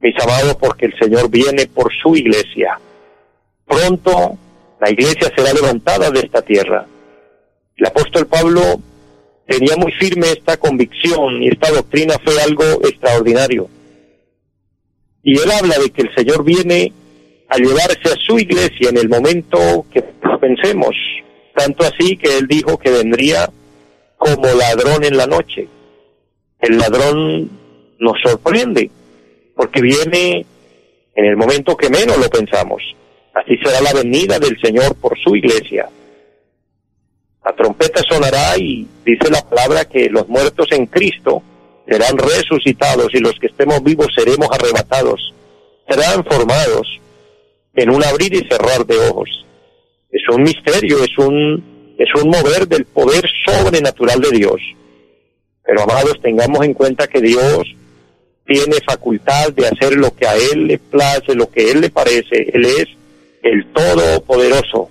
mis 0.00 0.20
amados, 0.20 0.56
porque 0.56 0.86
el 0.86 0.98
Señor 0.98 1.30
viene 1.30 1.66
por 1.66 1.92
su 1.94 2.16
iglesia. 2.16 2.80
Pronto 3.66 4.36
la 4.80 4.90
iglesia 4.90 5.32
será 5.34 5.52
levantada 5.52 6.10
de 6.10 6.20
esta 6.20 6.42
tierra. 6.42 6.86
El 7.76 7.86
apóstol 7.86 8.26
Pablo 8.26 8.80
tenía 9.46 9.76
muy 9.76 9.92
firme 9.92 10.26
esta 10.30 10.56
convicción 10.56 11.42
y 11.42 11.48
esta 11.48 11.70
doctrina 11.70 12.14
fue 12.22 12.40
algo 12.42 12.64
extraordinario. 12.82 13.68
Y 15.22 15.38
él 15.38 15.50
habla 15.50 15.78
de 15.78 15.90
que 15.90 16.02
el 16.02 16.14
Señor 16.14 16.44
viene 16.44 16.92
a 17.48 17.56
llevarse 17.56 18.08
a 18.12 18.16
su 18.26 18.38
iglesia 18.38 18.90
en 18.90 18.98
el 18.98 19.08
momento 19.08 19.86
que 19.92 20.02
pensemos. 20.40 20.94
Tanto 21.54 21.84
así 21.84 22.16
que 22.16 22.38
él 22.38 22.46
dijo 22.46 22.78
que 22.78 22.90
vendría 22.90 23.50
como 24.16 24.44
ladrón 24.44 25.04
en 25.04 25.16
la 25.16 25.26
noche. 25.26 25.68
El 26.60 26.78
ladrón 26.78 27.50
nos 27.98 28.20
sorprende 28.22 28.90
porque 29.54 29.80
viene 29.80 30.44
en 31.14 31.24
el 31.24 31.36
momento 31.36 31.76
que 31.76 31.88
menos 31.88 32.18
lo 32.18 32.28
pensamos. 32.28 32.82
Así 33.34 33.56
será 33.58 33.80
la 33.80 33.92
venida 33.92 34.38
del 34.38 34.58
Señor 34.60 34.94
por 34.96 35.18
su 35.18 35.34
iglesia. 35.34 35.88
La 37.46 37.54
trompeta 37.54 38.02
sonará 38.02 38.58
y 38.58 38.84
dice 39.04 39.30
la 39.30 39.40
palabra 39.40 39.84
que 39.84 40.10
los 40.10 40.28
muertos 40.28 40.66
en 40.72 40.86
Cristo 40.86 41.44
serán 41.88 42.18
resucitados 42.18 43.14
y 43.14 43.20
los 43.20 43.38
que 43.38 43.46
estemos 43.46 43.84
vivos 43.84 44.08
seremos 44.16 44.48
arrebatados, 44.50 45.32
serán 45.88 46.24
formados 46.24 47.00
en 47.76 47.90
un 47.90 48.02
abrir 48.02 48.34
y 48.34 48.48
cerrar 48.48 48.84
de 48.84 48.98
ojos. 48.98 49.46
Es 50.10 50.28
un 50.28 50.42
misterio, 50.42 51.04
es 51.04 51.16
un, 51.18 51.94
es 51.96 52.08
un 52.20 52.30
mover 52.30 52.66
del 52.66 52.84
poder 52.84 53.24
sobrenatural 53.44 54.20
de 54.22 54.30
Dios. 54.38 54.60
Pero 55.64 55.82
amados, 55.82 56.20
tengamos 56.20 56.64
en 56.64 56.74
cuenta 56.74 57.06
que 57.06 57.20
Dios 57.20 57.62
tiene 58.44 58.74
facultad 58.84 59.52
de 59.52 59.68
hacer 59.68 59.94
lo 59.94 60.12
que 60.12 60.26
a 60.26 60.34
Él 60.34 60.66
le 60.66 60.78
place, 60.78 61.32
lo 61.36 61.48
que 61.48 61.70
Él 61.70 61.80
le 61.80 61.90
parece. 61.90 62.50
Él 62.52 62.64
es 62.64 62.88
el 63.44 63.72
Todopoderoso 63.72 64.90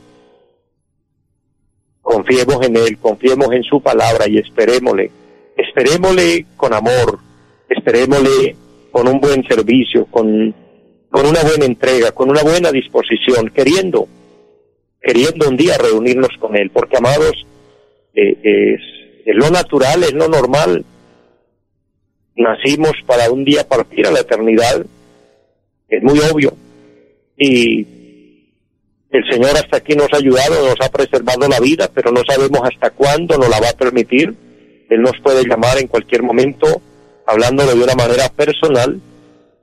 confiemos 2.05 2.63
en 2.63 2.77
Él, 2.77 2.99
confiemos 2.99 3.51
en 3.51 3.63
su 3.63 3.81
palabra 3.81 4.29
y 4.29 4.37
esperémosle. 4.37 5.09
Esperémosle 5.57 6.45
con 6.55 6.71
amor, 6.71 7.17
esperémosle 7.67 8.55
con 8.91 9.07
un 9.07 9.19
buen 9.19 9.43
servicio, 9.47 10.05
con, 10.05 10.53
con 11.09 11.25
una 11.25 11.41
buena 11.41 11.65
entrega, 11.65 12.11
con 12.11 12.29
una 12.29 12.43
buena 12.43 12.71
disposición, 12.71 13.49
queriendo, 13.49 14.07
queriendo 15.01 15.49
un 15.49 15.57
día 15.57 15.77
reunirnos 15.79 16.29
con 16.39 16.55
Él, 16.55 16.69
porque 16.69 16.97
amados, 16.97 17.33
eh, 18.13 18.37
es, 18.43 18.81
es 19.25 19.35
lo 19.35 19.49
natural, 19.49 20.03
es 20.03 20.13
lo 20.13 20.27
normal. 20.27 20.85
Nacimos 22.35 22.93
para 23.07 23.31
un 23.31 23.43
día 23.43 23.67
partir 23.67 24.05
a 24.05 24.11
la 24.11 24.19
eternidad, 24.19 24.85
es 25.89 26.03
muy 26.03 26.19
obvio. 26.19 26.53
Y 27.35 27.94
el 29.15 29.31
Señor 29.31 29.55
hasta 29.55 29.77
aquí 29.77 29.95
nos 29.95 30.11
ha 30.13 30.17
ayudado, 30.17 30.67
nos 30.67 30.85
ha 30.85 30.91
preservado 30.91 31.47
la 31.47 31.59
vida, 31.59 31.89
pero 31.93 32.11
no 32.11 32.21
sabemos 32.27 32.61
hasta 32.63 32.89
cuándo 32.91 33.37
nos 33.37 33.49
la 33.49 33.59
va 33.59 33.69
a 33.69 33.77
permitir. 33.77 34.33
Él 34.89 35.01
nos 35.01 35.19
puede 35.23 35.47
llamar 35.47 35.77
en 35.77 35.87
cualquier 35.87 36.21
momento, 36.21 36.81
hablándolo 37.25 37.75
de 37.75 37.83
una 37.83 37.95
manera 37.95 38.29
personal, 38.29 38.99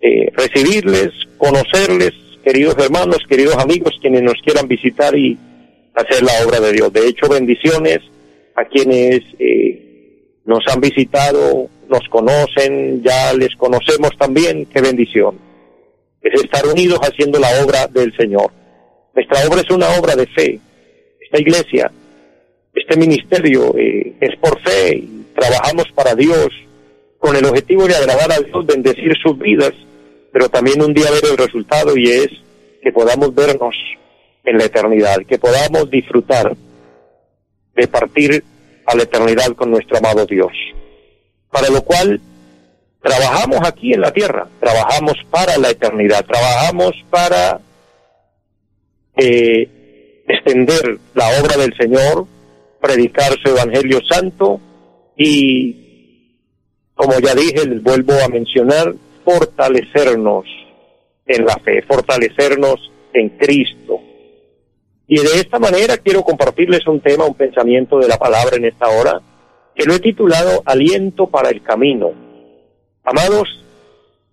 eh, 0.00 0.32
recibirles, 0.32 1.10
conocerles, 1.36 2.14
queridos 2.44 2.76
hermanos, 2.78 3.18
queridos 3.28 3.56
amigos, 3.56 3.98
quienes 4.00 4.22
nos 4.22 4.40
quieran 4.44 4.68
visitar 4.68 5.16
y 5.16 5.38
hacer 5.94 6.22
la 6.22 6.32
obra 6.46 6.60
de 6.60 6.72
Dios. 6.72 6.92
De 6.92 7.06
hecho, 7.06 7.28
bendiciones 7.28 7.98
a 8.56 8.64
quienes 8.64 9.20
eh, 9.38 10.40
nos 10.44 10.66
han 10.68 10.80
visitado 10.80 11.68
nos 11.90 12.08
conocen, 12.08 13.02
ya 13.02 13.32
les 13.34 13.54
conocemos 13.56 14.10
también, 14.16 14.64
qué 14.66 14.80
bendición. 14.80 15.36
Es 16.22 16.40
estar 16.40 16.64
unidos 16.66 17.00
haciendo 17.02 17.38
la 17.40 17.48
obra 17.64 17.88
del 17.88 18.16
Señor. 18.16 18.52
Nuestra 19.14 19.46
obra 19.48 19.60
es 19.60 19.70
una 19.70 19.88
obra 19.98 20.14
de 20.14 20.26
fe. 20.28 20.60
Esta 21.20 21.40
iglesia, 21.40 21.90
este 22.74 22.96
ministerio 22.96 23.74
eh, 23.76 24.14
es 24.20 24.36
por 24.36 24.60
fe 24.60 24.98
y 24.98 25.26
trabajamos 25.34 25.86
para 25.94 26.14
Dios 26.14 26.48
con 27.18 27.36
el 27.36 27.44
objetivo 27.44 27.86
de 27.86 27.96
agradar 27.96 28.32
a 28.32 28.38
Dios, 28.38 28.66
bendecir 28.66 29.12
sus 29.20 29.36
vidas, 29.38 29.72
pero 30.32 30.48
también 30.48 30.82
un 30.82 30.94
día 30.94 31.10
ver 31.10 31.24
el 31.30 31.36
resultado 31.36 31.96
y 31.96 32.10
es 32.10 32.28
que 32.82 32.92
podamos 32.92 33.34
vernos 33.34 33.74
en 34.44 34.58
la 34.58 34.64
eternidad, 34.64 35.18
que 35.28 35.38
podamos 35.38 35.90
disfrutar 35.90 36.56
de 37.74 37.88
partir 37.88 38.42
a 38.86 38.96
la 38.96 39.02
eternidad 39.02 39.52
con 39.54 39.70
nuestro 39.70 39.98
amado 39.98 40.26
Dios. 40.26 40.52
Para 41.50 41.68
lo 41.68 41.82
cual 41.82 42.20
trabajamos 43.02 43.60
aquí 43.66 43.92
en 43.92 44.00
la 44.00 44.12
tierra, 44.12 44.48
trabajamos 44.60 45.14
para 45.30 45.56
la 45.58 45.70
eternidad, 45.70 46.24
trabajamos 46.24 46.92
para 47.10 47.60
eh, 49.16 50.24
extender 50.26 50.98
la 51.14 51.28
obra 51.40 51.56
del 51.56 51.74
Señor, 51.76 52.26
predicar 52.80 53.32
su 53.42 53.50
Evangelio 53.50 54.00
Santo 54.08 54.60
y, 55.16 56.36
como 56.94 57.18
ya 57.18 57.34
dije, 57.34 57.66
les 57.66 57.82
vuelvo 57.82 58.12
a 58.24 58.28
mencionar, 58.28 58.94
fortalecernos 59.30 60.44
en 61.26 61.44
la 61.44 61.56
fe, 61.58 61.82
fortalecernos 61.82 62.90
en 63.12 63.28
Cristo. 63.30 64.00
Y 65.06 65.16
de 65.16 65.40
esta 65.40 65.58
manera 65.58 65.96
quiero 65.96 66.22
compartirles 66.22 66.86
un 66.86 67.00
tema, 67.00 67.24
un 67.24 67.34
pensamiento 67.34 67.98
de 67.98 68.08
la 68.08 68.16
palabra 68.16 68.56
en 68.56 68.64
esta 68.64 68.88
hora, 68.88 69.20
que 69.74 69.84
lo 69.84 69.94
he 69.94 70.00
titulado 70.00 70.62
Aliento 70.64 71.28
para 71.28 71.50
el 71.50 71.62
Camino. 71.62 72.12
Amados, 73.04 73.48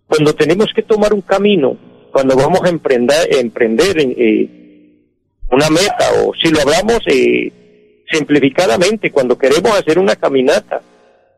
cuando 0.08 0.34
tenemos 0.34 0.68
que 0.76 0.84
tomar 0.84 1.14
un 1.14 1.22
camino, 1.22 1.78
cuando 2.12 2.36
vamos 2.36 2.62
a 2.64 2.70
emprender, 2.70 3.28
eh, 4.00 4.50
una 5.52 5.70
meta, 5.70 6.12
o 6.24 6.34
si 6.34 6.50
lo 6.50 6.62
hablamos 6.62 7.00
eh, 7.08 8.04
simplificadamente, 8.12 9.12
cuando 9.12 9.38
queremos 9.38 9.72
hacer 9.78 10.00
una 10.00 10.16
caminata, 10.16 10.82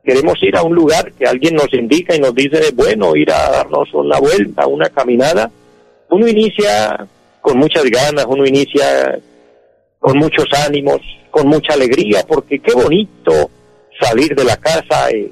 queremos 0.03 0.41
ir 0.41 0.56
a 0.56 0.63
un 0.63 0.75
lugar 0.75 1.12
que 1.13 1.25
alguien 1.25 1.56
nos 1.56 1.74
indica 1.74 2.15
y 2.15 2.20
nos 2.20 2.34
dice, 2.34 2.72
bueno, 2.74 3.15
ir 3.15 3.32
a 3.32 3.50
darnos 3.50 3.94
una 3.94 4.20
vuelta, 4.20 4.68
una 4.68 4.89
caminada, 4.89 5.51
uno 6.10 6.27
inicia 6.27 7.08
con 7.41 7.58
muchas 7.58 7.84
ganas, 7.86 8.25
uno 8.27 8.46
inicia 8.46 9.20
con 10.00 10.18
muchos 10.18 10.46
ánimos, 10.65 11.00
con 11.29 11.48
mucha 11.48 11.74
alegría, 11.74 12.24
porque 12.27 12.60
qué 12.60 12.74
bonito 12.74 13.50
salir 14.00 14.34
de 14.36 14.44
la 14.44 14.58
casa 14.58 15.10
eh, 15.12 15.32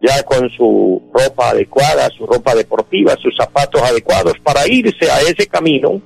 ya 0.00 0.22
con 0.24 0.50
su 0.50 1.02
ropa 1.12 1.50
adecuada, 1.50 2.08
su 2.10 2.26
ropa 2.26 2.54
deportiva, 2.54 3.16
sus 3.16 3.34
zapatos 3.36 3.80
adecuados 3.82 4.34
para 4.42 4.66
irse 4.66 5.10
a 5.10 5.20
ese 5.20 5.46
camino, 5.46 6.00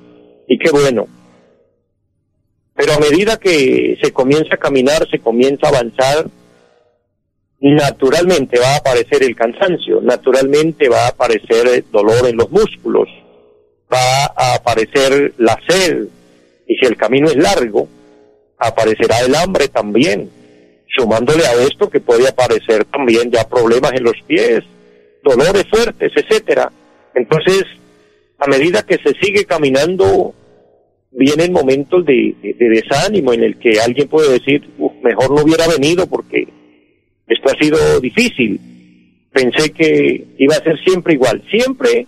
y 0.46 0.58
qué 0.58 0.70
bueno. 0.70 1.06
Pero 2.74 2.92
a 2.92 2.98
medida 2.98 3.38
que 3.38 3.98
se 4.02 4.12
comienza 4.12 4.54
a 4.54 4.58
caminar, 4.58 5.08
se 5.10 5.18
comienza 5.18 5.66
a 5.66 5.70
avanzar, 5.70 6.26
naturalmente 7.72 8.58
va 8.58 8.74
a 8.74 8.76
aparecer 8.76 9.22
el 9.22 9.34
cansancio, 9.34 10.00
naturalmente 10.02 10.88
va 10.88 11.06
a 11.06 11.08
aparecer 11.08 11.84
dolor 11.90 12.28
en 12.28 12.36
los 12.36 12.50
músculos, 12.50 13.08
va 13.92 14.26
a 14.36 14.54
aparecer 14.54 15.32
la 15.38 15.58
sed, 15.66 16.06
y 16.66 16.76
si 16.76 16.86
el 16.86 16.96
camino 16.96 17.28
es 17.28 17.36
largo, 17.36 17.88
aparecerá 18.58 19.20
el 19.20 19.34
hambre 19.34 19.68
también, 19.68 20.30
sumándole 20.96 21.46
a 21.46 21.54
esto 21.54 21.88
que 21.88 22.00
puede 22.00 22.28
aparecer 22.28 22.84
también 22.86 23.30
ya 23.30 23.48
problemas 23.48 23.92
en 23.92 24.04
los 24.04 24.16
pies, 24.26 24.60
dolores 25.22 25.64
fuertes, 25.70 26.12
etcétera. 26.14 26.70
Entonces, 27.14 27.64
a 28.38 28.46
medida 28.46 28.82
que 28.82 28.98
se 28.98 29.14
sigue 29.20 29.44
caminando, 29.44 30.34
vienen 31.10 31.52
momentos 31.52 32.04
de, 32.04 32.34
desánimo 32.58 33.32
en 33.32 33.42
el 33.42 33.58
que 33.58 33.80
alguien 33.80 34.08
puede 34.08 34.32
decir, 34.32 34.62
mejor 35.02 35.30
no 35.30 35.42
hubiera 35.42 35.66
venido 35.66 36.06
porque 36.06 36.45
ha 37.50 37.58
sido 37.58 38.00
difícil. 38.00 38.60
Pensé 39.32 39.70
que 39.70 40.24
iba 40.38 40.54
a 40.54 40.62
ser 40.62 40.78
siempre 40.84 41.14
igual. 41.14 41.42
Siempre 41.50 42.06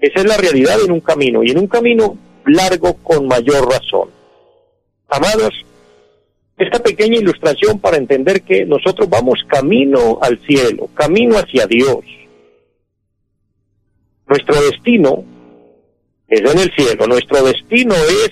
esa 0.00 0.20
es 0.20 0.24
la 0.24 0.38
realidad 0.38 0.76
en 0.82 0.92
un 0.92 1.00
camino 1.00 1.42
y 1.42 1.50
en 1.50 1.58
un 1.58 1.66
camino 1.66 2.16
largo 2.46 2.94
con 3.02 3.28
mayor 3.28 3.68
razón. 3.68 4.08
Amados, 5.08 5.52
esta 6.56 6.78
pequeña 6.78 7.18
ilustración 7.18 7.78
para 7.78 7.98
entender 7.98 8.42
que 8.42 8.64
nosotros 8.64 9.08
vamos 9.10 9.40
camino 9.46 10.18
al 10.22 10.38
cielo, 10.46 10.88
camino 10.94 11.36
hacia 11.36 11.66
Dios. 11.66 12.04
Nuestro 14.26 14.62
destino 14.62 15.24
es 16.28 16.40
en 16.40 16.58
el 16.58 16.72
cielo, 16.74 17.06
nuestro 17.06 17.42
destino 17.42 17.94
es 17.94 18.30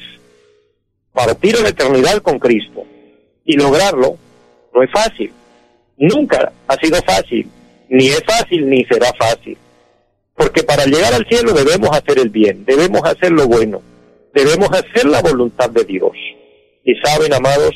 partir 1.12 1.56
a 1.56 1.62
la 1.62 1.68
eternidad 1.68 2.22
con 2.22 2.38
Cristo. 2.38 2.84
Y 3.44 3.56
lograrlo 3.56 4.16
no 4.74 4.82
es 4.82 4.90
fácil, 4.90 5.32
nunca 5.98 6.52
ha 6.66 6.76
sido 6.76 6.96
fácil, 7.02 7.48
ni 7.88 8.08
es 8.08 8.22
fácil 8.24 8.68
ni 8.68 8.84
será 8.84 9.12
fácil. 9.18 9.56
Porque 10.34 10.62
para 10.62 10.84
llegar 10.84 11.12
al 11.12 11.26
cielo 11.26 11.52
debemos 11.52 11.90
hacer 11.90 12.18
el 12.18 12.30
bien, 12.30 12.64
debemos 12.64 13.02
hacer 13.04 13.32
lo 13.32 13.46
bueno, 13.46 13.82
debemos 14.32 14.70
hacer 14.70 15.06
la 15.06 15.20
voluntad 15.20 15.70
de 15.70 15.84
Dios. 15.84 16.12
Y 16.84 16.94
saben, 17.04 17.34
amados, 17.34 17.74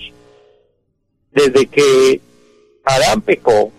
desde 1.33 1.67
que 1.67 2.21
Adán 2.85 3.21
pecó, 3.23 3.73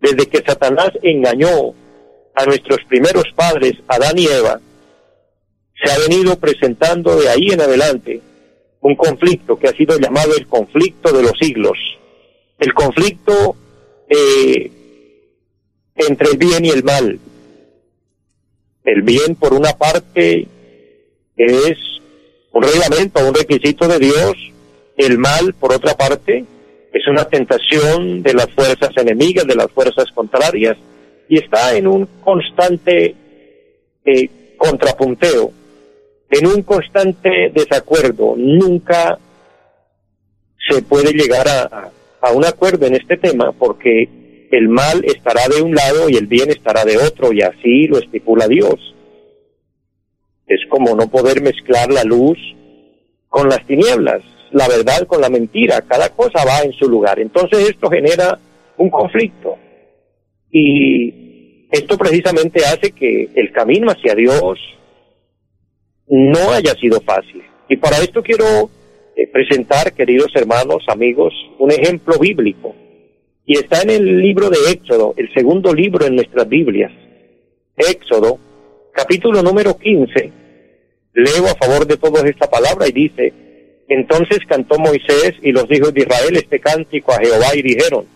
desde 0.00 0.26
que 0.26 0.42
Satanás 0.44 0.90
engañó 1.02 1.74
a 2.34 2.44
nuestros 2.46 2.78
primeros 2.88 3.24
padres, 3.34 3.74
Adán 3.86 4.18
y 4.18 4.26
Eva, 4.26 4.60
se 5.82 5.90
ha 5.90 5.98
venido 6.08 6.36
presentando 6.38 7.16
de 7.16 7.28
ahí 7.28 7.48
en 7.52 7.60
adelante 7.60 8.20
un 8.80 8.96
conflicto 8.96 9.58
que 9.58 9.68
ha 9.68 9.72
sido 9.72 9.98
llamado 9.98 10.36
el 10.36 10.46
conflicto 10.46 11.12
de 11.12 11.22
los 11.22 11.32
siglos, 11.40 11.78
el 12.58 12.72
conflicto 12.72 13.56
eh, 14.08 14.70
entre 15.96 16.30
el 16.30 16.38
bien 16.38 16.64
y 16.64 16.70
el 16.70 16.84
mal. 16.84 17.18
El 18.84 19.02
bien, 19.02 19.34
por 19.36 19.54
una 19.54 19.72
parte, 19.72 20.46
es 21.36 21.78
un 22.52 22.62
reglamento, 22.62 23.26
un 23.26 23.34
requisito 23.34 23.88
de 23.88 23.98
Dios, 23.98 24.34
el 24.96 25.18
mal, 25.18 25.54
por 25.54 25.72
otra 25.72 25.94
parte, 25.94 26.44
es 26.92 27.08
una 27.08 27.24
tentación 27.24 28.22
de 28.22 28.34
las 28.34 28.50
fuerzas 28.50 28.90
enemigas, 28.96 29.46
de 29.46 29.56
las 29.56 29.70
fuerzas 29.72 30.06
contrarias, 30.14 30.76
y 31.28 31.38
está 31.38 31.74
en 31.76 31.86
un 31.86 32.06
constante 32.22 33.14
eh, 34.04 34.54
contrapunteo, 34.56 35.50
en 36.30 36.46
un 36.46 36.62
constante 36.62 37.50
desacuerdo. 37.52 38.34
Nunca 38.36 39.18
se 40.70 40.82
puede 40.82 41.12
llegar 41.12 41.48
a, 41.48 41.90
a 42.26 42.32
un 42.32 42.44
acuerdo 42.44 42.86
en 42.86 42.94
este 42.94 43.16
tema 43.16 43.52
porque 43.52 44.48
el 44.50 44.68
mal 44.68 45.04
estará 45.04 45.48
de 45.48 45.62
un 45.62 45.74
lado 45.74 46.08
y 46.08 46.16
el 46.16 46.26
bien 46.26 46.50
estará 46.50 46.84
de 46.84 46.96
otro, 46.96 47.32
y 47.32 47.42
así 47.42 47.86
lo 47.86 47.98
estipula 47.98 48.46
Dios. 48.46 48.94
Es 50.46 50.60
como 50.68 50.94
no 50.94 51.08
poder 51.08 51.42
mezclar 51.42 51.90
la 51.90 52.04
luz 52.04 52.38
con 53.28 53.48
las 53.48 53.66
tinieblas 53.66 54.22
la 54.54 54.68
verdad 54.68 55.06
con 55.06 55.20
la 55.20 55.28
mentira, 55.28 55.82
cada 55.82 56.08
cosa 56.10 56.44
va 56.44 56.60
en 56.62 56.72
su 56.72 56.88
lugar. 56.88 57.18
Entonces 57.18 57.70
esto 57.70 57.90
genera 57.90 58.38
un 58.78 58.88
conflicto. 58.88 59.58
Y 60.50 61.66
esto 61.72 61.98
precisamente 61.98 62.64
hace 62.64 62.92
que 62.92 63.30
el 63.34 63.52
camino 63.52 63.90
hacia 63.90 64.14
Dios 64.14 64.60
no 66.06 66.52
haya 66.52 66.72
sido 66.74 67.00
fácil. 67.00 67.42
Y 67.68 67.76
para 67.76 67.98
esto 67.98 68.22
quiero 68.22 68.70
eh, 69.16 69.28
presentar, 69.28 69.92
queridos 69.92 70.34
hermanos, 70.34 70.84
amigos, 70.88 71.32
un 71.58 71.70
ejemplo 71.70 72.18
bíblico. 72.18 72.74
Y 73.46 73.58
está 73.58 73.82
en 73.82 73.90
el 73.90 74.20
libro 74.20 74.50
de 74.50 74.58
Éxodo, 74.70 75.14
el 75.16 75.32
segundo 75.32 75.72
libro 75.72 76.06
en 76.06 76.16
nuestras 76.16 76.48
Biblias. 76.48 76.90
Éxodo, 77.76 78.38
capítulo 78.92 79.42
número 79.42 79.76
15. 79.76 80.32
Leo 81.12 81.46
a 81.46 81.54
favor 81.54 81.86
de 81.86 81.96
todos 81.96 82.24
esta 82.24 82.50
palabra 82.50 82.88
y 82.88 82.92
dice, 82.92 83.32
entonces 83.88 84.38
cantó 84.48 84.78
Moisés 84.78 85.34
y 85.42 85.52
los 85.52 85.70
hijos 85.70 85.94
de 85.94 86.00
Israel 86.00 86.36
este 86.36 86.58
cántico 86.58 87.12
a 87.12 87.18
Jehová 87.18 87.54
y 87.54 87.62
dijeron, 87.62 88.06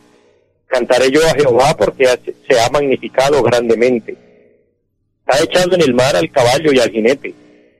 cantaré 0.66 1.10
yo 1.10 1.20
a 1.26 1.34
Jehová 1.34 1.76
porque 1.78 2.06
se 2.48 2.60
ha 2.60 2.70
magnificado 2.70 3.42
grandemente. 3.42 4.16
Ha 5.26 5.42
echado 5.44 5.76
en 5.76 5.82
el 5.82 5.94
mar 5.94 6.16
al 6.16 6.30
caballo 6.30 6.72
y 6.72 6.80
al 6.80 6.90
jinete. 6.90 7.34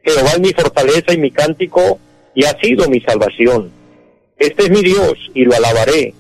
Jehová 0.04 0.31
es 0.33 0.40
mi 0.40 0.52
fortaleza 0.52 1.12
y 1.12 1.18
mi 1.18 1.31
cántico 1.31 1.98
y 2.38 2.44
ha 2.44 2.57
sido 2.61 2.88
mi 2.88 3.01
salvación. 3.01 3.68
Este 4.38 4.62
es 4.62 4.70
mi 4.70 4.81
Dios 4.81 5.18
y 5.35 5.44
lo 5.44 5.57
alabaré, 5.57 6.14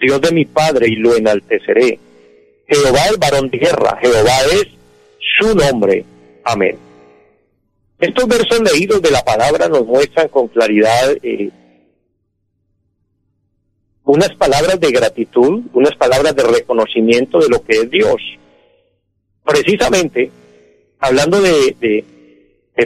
Dios 0.00 0.20
de 0.20 0.30
mi 0.30 0.44
Padre 0.44 0.86
y 0.86 0.94
lo 0.94 1.16
enalteceré. 1.16 1.98
Jehová 2.68 3.06
es 3.10 3.18
varón 3.18 3.50
de 3.50 3.58
guerra, 3.58 3.98
Jehová 4.00 4.38
es 4.52 4.68
su 5.40 5.56
nombre. 5.56 6.04
Amén. 6.44 6.78
Estos 7.98 8.28
versos 8.28 8.60
leídos 8.60 9.02
de 9.02 9.10
la 9.10 9.24
palabra 9.24 9.68
nos 9.68 9.84
muestran 9.84 10.28
con 10.28 10.46
claridad 10.46 11.16
eh, 11.20 11.50
unas 14.04 14.36
palabras 14.36 14.78
de 14.78 14.92
gratitud, 14.92 15.64
unas 15.72 15.96
palabras 15.96 16.36
de 16.36 16.44
reconocimiento 16.44 17.40
de 17.40 17.48
lo 17.48 17.64
que 17.64 17.78
es 17.78 17.90
Dios. 17.90 18.22
Precisamente, 19.44 20.30
hablando 21.00 21.40
de, 21.40 22.04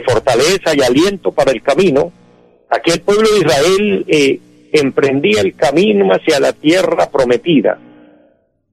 fortaleza 0.03 0.73
y 0.75 0.81
aliento 0.81 1.31
para 1.31 1.51
el 1.51 1.61
camino, 1.61 2.11
aquí 2.71 2.91
el 2.91 3.01
pueblo 3.01 3.29
de 3.29 3.39
Israel 3.39 4.05
eh, 4.07 4.39
emprendía 4.71 5.41
el 5.41 5.55
camino 5.55 6.09
hacia 6.11 6.39
la 6.39 6.53
tierra 6.53 7.09
prometida. 7.11 7.77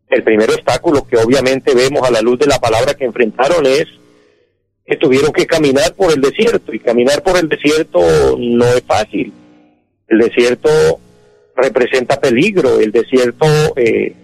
El 0.09 0.23
primer 0.23 0.51
obstáculo 0.51 1.07
que 1.07 1.19
obviamente 1.19 1.75
vemos 1.75 2.09
a 2.09 2.11
la 2.11 2.23
luz 2.23 2.39
de 2.39 2.47
la 2.47 2.59
palabra 2.59 2.95
que 2.95 3.05
enfrentaron 3.05 3.67
es 3.67 3.87
que 4.87 4.97
tuvieron 4.97 5.33
que 5.33 5.47
caminar 5.47 5.95
por 5.95 6.13
el 6.13 6.21
desierto 6.21 6.73
y 6.73 6.79
caminar 6.79 7.23
por 7.23 7.37
el 7.37 7.49
desierto 7.49 8.01
no 8.39 8.65
es 8.65 8.83
fácil. 8.87 9.33
El 10.07 10.19
desierto 10.19 10.71
representa 11.55 12.19
peligro, 12.19 12.81
el 12.81 12.93
desierto 12.93 13.47
eh, 13.77 14.15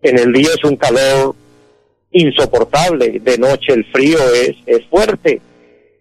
en 0.00 0.18
el 0.18 0.32
día 0.32 0.48
es 0.56 0.64
un 0.64 0.76
calor 0.76 1.34
insoportable, 2.12 3.20
de 3.20 3.36
noche 3.36 3.74
el 3.74 3.84
frío 3.86 4.18
es, 4.32 4.56
es 4.64 4.86
fuerte, 4.86 5.40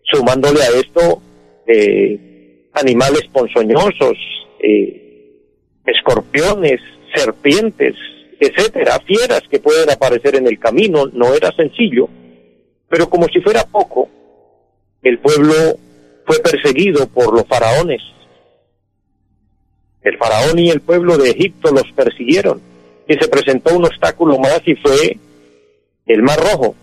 sumándole 0.03 0.61
a 0.61 0.79
esto 0.79 1.21
eh, 1.67 2.34
animales 2.75 3.23
ponzoñosos, 3.31 4.17
eh, 4.59 5.05
escorpiones, 5.85 6.81
serpientes, 7.13 7.95
etcétera, 8.39 8.99
fieras 9.05 9.41
que 9.49 9.59
pueden 9.59 9.89
aparecer 9.89 10.35
en 10.35 10.47
el 10.47 10.59
camino, 10.59 11.05
no 11.13 11.33
era 11.33 11.51
sencillo, 11.55 12.09
pero 12.89 13.09
como 13.09 13.27
si 13.27 13.39
fuera 13.41 13.63
poco, 13.63 14.09
el 15.01 15.19
pueblo 15.19 15.53
fue 16.25 16.39
perseguido 16.39 17.07
por 17.07 17.33
los 17.33 17.47
faraones. 17.47 18.01
El 20.01 20.17
faraón 20.17 20.59
y 20.59 20.69
el 20.69 20.81
pueblo 20.81 21.17
de 21.17 21.31
Egipto 21.31 21.71
los 21.71 21.91
persiguieron 21.95 22.61
y 23.07 23.13
se 23.13 23.27
presentó 23.27 23.75
un 23.75 23.85
obstáculo 23.85 24.37
más 24.37 24.61
y 24.65 24.75
fue 24.75 25.17
el 26.05 26.21
Mar 26.21 26.39
Rojo, 26.39 26.75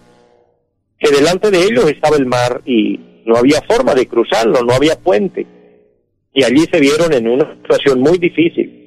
que 0.98 1.10
delante 1.10 1.50
de 1.50 1.62
ellos 1.64 1.90
estaba 1.90 2.16
el 2.16 2.26
mar 2.26 2.62
y 2.64 3.22
no 3.24 3.36
había 3.36 3.60
forma 3.62 3.94
de 3.94 4.06
cruzarlo, 4.06 4.62
no 4.62 4.72
había 4.72 4.96
puente. 4.96 5.46
Y 6.34 6.44
allí 6.44 6.64
se 6.70 6.80
vieron 6.80 7.12
en 7.12 7.28
una 7.28 7.54
situación 7.54 8.00
muy 8.00 8.18
difícil. 8.18 8.82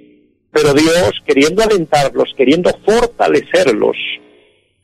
Pero 0.51 0.73
Dios, 0.73 1.12
queriendo 1.25 1.62
alentarlos, 1.63 2.34
queriendo 2.38 2.71
fortalecerlos, 2.86 3.97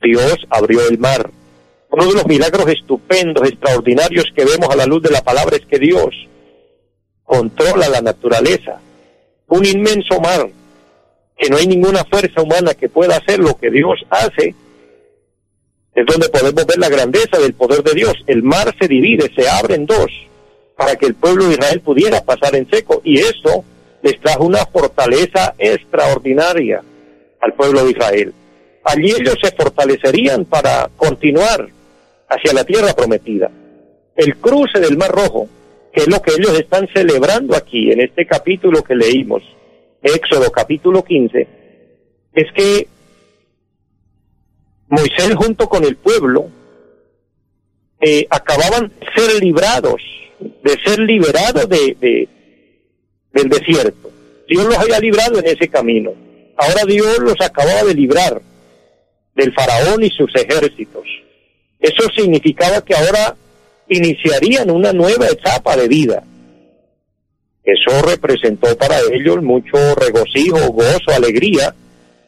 Dios 0.01 0.37
abrió 0.49 0.87
el 0.87 0.97
mar. 0.97 1.29
Uno 1.89 2.07
de 2.07 2.13
los 2.13 2.27
milagros 2.27 2.67
estupendos, 2.69 3.47
extraordinarios 3.47 4.25
que 4.35 4.45
vemos 4.45 4.69
a 4.69 4.75
la 4.75 4.85
luz 4.85 5.01
de 5.01 5.11
la 5.11 5.21
palabra 5.21 5.55
es 5.55 5.65
que 5.65 5.79
Dios 5.79 6.09
controla 7.23 7.87
la 7.89 8.01
naturaleza. 8.01 8.81
Un 9.47 9.65
inmenso 9.65 10.19
mar, 10.19 10.49
que 11.37 11.49
no 11.49 11.57
hay 11.57 11.67
ninguna 11.67 12.03
fuerza 12.05 12.41
humana 12.41 12.73
que 12.73 12.89
pueda 12.89 13.17
hacer 13.17 13.39
lo 13.39 13.57
que 13.57 13.71
Dios 13.71 13.99
hace, 14.09 14.53
es 15.93 16.05
donde 16.05 16.29
podemos 16.29 16.65
ver 16.65 16.77
la 16.77 16.89
grandeza 16.89 17.39
del 17.39 17.53
poder 17.53 17.83
de 17.83 17.93
Dios. 17.93 18.13
El 18.27 18.43
mar 18.43 18.73
se 18.79 18.87
divide, 18.87 19.31
se 19.33 19.47
abre 19.47 19.75
en 19.75 19.85
dos, 19.85 20.11
para 20.81 20.95
que 20.95 21.05
el 21.05 21.13
pueblo 21.13 21.45
de 21.45 21.53
Israel 21.53 21.79
pudiera 21.81 22.21
pasar 22.21 22.55
en 22.55 22.67
seco. 22.67 23.01
Y 23.03 23.19
eso 23.19 23.63
les 24.01 24.19
trajo 24.19 24.45
una 24.45 24.65
fortaleza 24.65 25.53
extraordinaria 25.59 26.81
al 27.39 27.53
pueblo 27.53 27.85
de 27.85 27.91
Israel. 27.91 28.33
Allí 28.83 29.11
ellos 29.11 29.35
se 29.39 29.51
fortalecerían 29.51 30.45
para 30.45 30.89
continuar 30.97 31.67
hacia 32.27 32.53
la 32.53 32.63
tierra 32.63 32.93
prometida. 32.93 33.51
El 34.15 34.37
cruce 34.37 34.79
del 34.79 34.97
Mar 34.97 35.11
Rojo, 35.11 35.47
que 35.93 36.01
es 36.01 36.07
lo 36.07 36.19
que 36.19 36.31
ellos 36.31 36.59
están 36.59 36.89
celebrando 36.91 37.55
aquí 37.55 37.91
en 37.91 38.01
este 38.01 38.25
capítulo 38.25 38.83
que 38.83 38.95
leímos, 38.95 39.43
Éxodo 40.01 40.51
capítulo 40.51 41.03
15, 41.03 41.47
es 42.33 42.51
que 42.55 42.87
Moisés 44.87 45.35
junto 45.35 45.69
con 45.69 45.83
el 45.83 45.95
pueblo 45.95 46.49
eh, 47.99 48.25
acababan 48.31 48.91
ser 49.15 49.39
librados, 49.43 50.01
de 50.63 50.77
ser 50.83 50.99
liberados 50.99 51.67
de, 51.69 52.27
del 53.33 53.49
desierto. 53.49 54.11
Dios 54.47 54.65
los 54.65 54.77
había 54.77 54.99
librado 54.99 55.39
en 55.39 55.45
ese 55.45 55.67
camino. 55.69 56.13
Ahora 56.57 56.83
Dios 56.85 57.19
los 57.19 57.39
acababa 57.41 57.83
de 57.83 57.93
librar 57.93 58.41
del 59.35 59.53
faraón 59.53 60.03
y 60.03 60.09
sus 60.09 60.29
ejércitos. 60.35 61.03
Eso 61.79 62.07
significaba 62.15 62.83
que 62.83 62.93
ahora 62.93 63.35
iniciarían 63.87 64.69
una 64.69 64.93
nueva 64.93 65.27
etapa 65.27 65.75
de 65.75 65.87
vida. 65.87 66.23
Eso 67.63 68.01
representó 68.01 68.75
para 68.77 68.99
ellos 69.11 69.41
mucho 69.41 69.95
regocijo, 69.95 70.71
gozo, 70.71 71.11
alegría, 71.15 71.73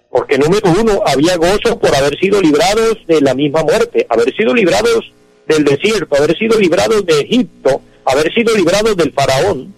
porque 0.10 0.38
número 0.38 0.72
uno, 0.80 1.02
había 1.06 1.38
gozo 1.38 1.80
por 1.80 1.96
haber 1.96 2.18
sido 2.20 2.40
librados 2.40 2.98
de 3.08 3.20
la 3.22 3.34
misma 3.34 3.64
muerte, 3.64 4.06
haber 4.10 4.34
sido 4.36 4.54
librados 4.54 5.12
del 5.48 5.64
desierto, 5.64 6.16
haber 6.16 6.38
sido 6.38 6.60
librados 6.60 7.06
de 7.06 7.20
Egipto, 7.22 7.82
haber 8.06 8.34
sido 8.34 8.56
librados 8.56 8.96
del 8.96 9.12
faraón. 9.12 9.74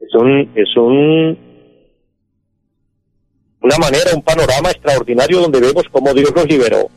Es 0.00 0.14
un, 0.14 0.50
es 0.54 0.76
un, 0.76 1.38
una 3.60 3.78
manera, 3.78 4.14
un 4.14 4.22
panorama 4.22 4.70
extraordinario 4.70 5.40
donde 5.40 5.60
vemos 5.60 5.84
cómo 5.90 6.12
Dios 6.12 6.32
los 6.34 6.46
liberó. 6.46 6.88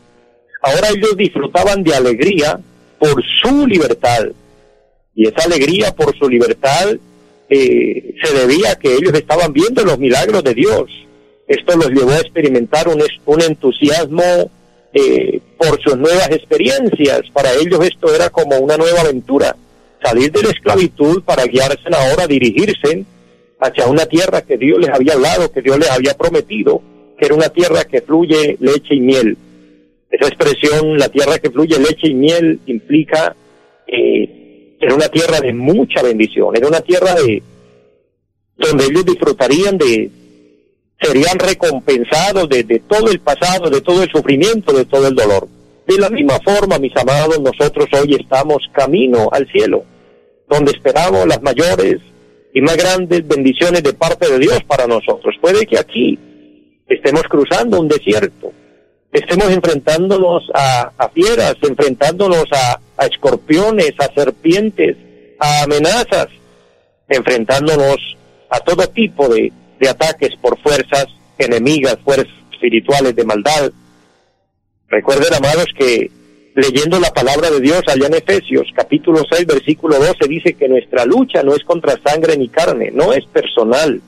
Ahora 0.61 0.89
ellos 0.89 1.15
disfrutaban 1.15 1.83
de 1.83 1.95
alegría 1.95 2.59
por 2.99 3.23
su 3.41 3.65
libertad. 3.67 4.27
Y 5.15 5.27
esa 5.27 5.45
alegría 5.45 5.95
por 5.95 6.15
su 6.17 6.29
libertad 6.29 6.95
eh, 7.49 8.15
se 8.21 8.33
debía 8.33 8.71
a 8.71 8.75
que 8.75 8.93
ellos 8.93 9.13
estaban 9.13 9.53
viendo 9.53 9.83
los 9.83 9.97
milagros 9.97 10.43
de 10.43 10.53
Dios 10.53 10.91
esto 11.47 11.77
los 11.77 11.89
llevó 11.89 12.11
a 12.11 12.19
experimentar 12.19 12.89
un, 12.89 13.01
un 13.25 13.41
entusiasmo 13.41 14.51
eh, 14.93 15.39
por 15.57 15.81
sus 15.81 15.97
nuevas 15.97 16.29
experiencias. 16.31 17.21
Para 17.31 17.53
ellos 17.53 17.79
esto 17.85 18.13
era 18.13 18.29
como 18.29 18.57
una 18.57 18.75
nueva 18.75 19.01
aventura. 19.01 19.55
Salir 20.03 20.31
de 20.31 20.43
la 20.43 20.49
esclavitud 20.49 21.23
para 21.23 21.45
guiarse 21.45 21.89
ahora 21.91 22.27
dirigirse 22.27 23.05
hacia 23.59 23.87
una 23.87 24.05
tierra 24.05 24.41
que 24.41 24.57
Dios 24.57 24.79
les 24.79 24.89
había 24.89 25.13
hablado, 25.13 25.51
que 25.51 25.61
Dios 25.61 25.77
les 25.79 25.89
había 25.89 26.13
prometido, 26.13 26.81
que 27.17 27.25
era 27.25 27.35
una 27.35 27.49
tierra 27.49 27.83
que 27.85 28.01
fluye 28.01 28.57
leche 28.59 28.95
y 28.95 28.99
miel. 28.99 29.37
Esa 30.09 30.27
expresión, 30.27 30.97
la 30.97 31.09
tierra 31.09 31.39
que 31.39 31.49
fluye 31.49 31.77
leche 31.79 32.07
y 32.07 32.13
miel, 32.13 32.59
implica 32.67 33.35
eh, 33.87 34.75
era 34.79 34.93
una 34.93 35.09
tierra 35.09 35.39
de 35.41 35.53
mucha 35.53 36.01
bendición, 36.03 36.55
era 36.55 36.67
una 36.67 36.81
tierra 36.81 37.15
de 37.15 37.41
donde 38.57 38.85
ellos 38.85 39.05
disfrutarían 39.05 39.77
de, 39.77 40.09
serían 41.01 41.37
recompensados 41.37 42.49
de, 42.49 42.63
todo 42.87 43.11
el 43.11 43.19
pasado, 43.19 43.69
de 43.69 43.81
todo 43.81 44.03
el 44.03 44.09
sufrimiento, 44.09 44.73
de 44.73 44.85
todo 44.85 45.07
el 45.07 45.15
dolor. 45.15 45.47
De 45.87 45.97
la 45.97 46.09
misma 46.09 46.37
forma, 46.43 46.77
mis 46.79 46.95
amados, 46.97 47.39
nosotros 47.39 47.87
hoy 47.93 48.17
estamos 48.19 48.57
camino 48.73 49.29
al 49.31 49.47
cielo, 49.49 49.85
donde 50.49 50.71
esperamos 50.71 51.25
las 51.25 51.41
mayores 51.41 51.99
y 52.53 52.61
más 52.61 52.75
grandes 52.75 53.25
bendiciones 53.25 53.83
de 53.83 53.93
parte 53.93 54.29
de 54.29 54.37
Dios 54.37 54.59
para 54.67 54.85
nosotros. 54.85 55.33
Puede 55.39 55.65
que 55.65 55.79
aquí 55.79 56.19
estemos 56.87 57.23
cruzando 57.23 57.79
un 57.79 57.87
desierto, 57.87 58.51
estemos 59.13 59.49
enfrentándonos 59.49 60.51
a, 60.53 61.09
fieras, 61.13 61.55
enfrentándonos 61.61 62.45
a, 62.51 63.05
escorpiones, 63.05 63.93
a 63.99 64.13
serpientes, 64.13 64.97
a 65.39 65.63
amenazas, 65.63 66.27
enfrentándonos 67.07 68.17
a 68.49 68.59
todo 68.59 68.87
tipo 68.87 69.29
de 69.29 69.51
ataques 69.89 70.35
por 70.41 70.59
fuerzas 70.59 71.07
enemigas, 71.37 71.97
fuerzas 72.03 72.33
espirituales 72.51 73.15
de 73.15 73.23
maldad. 73.23 73.71
Recuerden, 74.89 75.33
amados, 75.33 75.67
que 75.77 76.09
leyendo 76.55 76.99
la 76.99 77.13
palabra 77.13 77.51
de 77.51 77.59
Dios 77.59 77.81
allá 77.87 78.07
en 78.07 78.15
Efesios 78.15 78.67
capítulo 78.75 79.21
6 79.29 79.45
versículo 79.45 79.99
12 79.99 80.27
dice 80.27 80.53
que 80.55 80.67
nuestra 80.67 81.05
lucha 81.05 81.43
no 81.43 81.53
es 81.53 81.63
contra 81.63 81.99
sangre 82.03 82.35
ni 82.35 82.49
carne, 82.49 82.89
no 82.91 83.13
es 83.13 83.25
personal. 83.25 84.01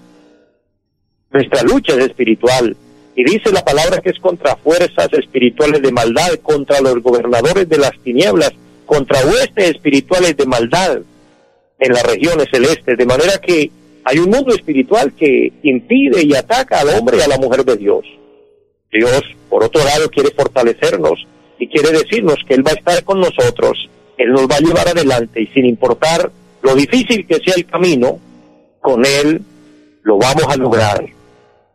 Nuestra 1.31 1.61
lucha 1.63 1.93
es 1.93 2.05
espiritual. 2.05 2.75
Y 3.15 3.23
dice 3.23 3.51
la 3.51 3.63
palabra 3.63 3.99
que 4.01 4.09
es 4.09 4.19
contra 4.19 4.55
fuerzas 4.55 5.09
espirituales 5.11 5.81
de 5.81 5.91
maldad, 5.91 6.35
contra 6.41 6.79
los 6.79 7.03
gobernadores 7.03 7.67
de 7.67 7.77
las 7.77 7.91
tinieblas, 8.03 8.51
contra 8.85 9.25
huestes 9.25 9.71
espirituales 9.71 10.37
de 10.37 10.45
maldad 10.45 11.01
en 11.77 11.93
las 11.93 12.03
regiones 12.03 12.47
celestes. 12.51 12.97
De 12.97 13.05
manera 13.05 13.37
que 13.39 13.69
hay 14.05 14.19
un 14.19 14.29
mundo 14.29 14.55
espiritual 14.55 15.13
que 15.13 15.51
impide 15.61 16.23
y 16.23 16.33
ataca 16.33 16.79
al 16.79 16.89
hombre 16.97 17.17
y 17.17 17.21
a 17.21 17.27
la 17.27 17.37
mujer 17.37 17.63
de 17.65 17.77
Dios. 17.77 18.05
Dios, 18.91 19.21
por 19.49 19.63
otro 19.63 19.83
lado, 19.83 20.09
quiere 20.09 20.31
fortalecernos 20.31 21.25
y 21.57 21.67
quiere 21.67 21.91
decirnos 21.91 22.37
que 22.47 22.53
Él 22.53 22.65
va 22.65 22.71
a 22.71 22.75
estar 22.75 23.03
con 23.03 23.19
nosotros, 23.19 23.89
Él 24.17 24.31
nos 24.31 24.43
va 24.43 24.55
a 24.55 24.59
llevar 24.59 24.87
adelante 24.87 25.41
y 25.41 25.47
sin 25.47 25.65
importar 25.65 26.31
lo 26.61 26.75
difícil 26.75 27.25
que 27.25 27.39
sea 27.43 27.55
el 27.55 27.65
camino, 27.65 28.19
con 28.81 29.05
Él 29.05 29.41
lo 30.03 30.17
vamos 30.17 30.45
a 30.47 30.55
lograr. 30.55 31.03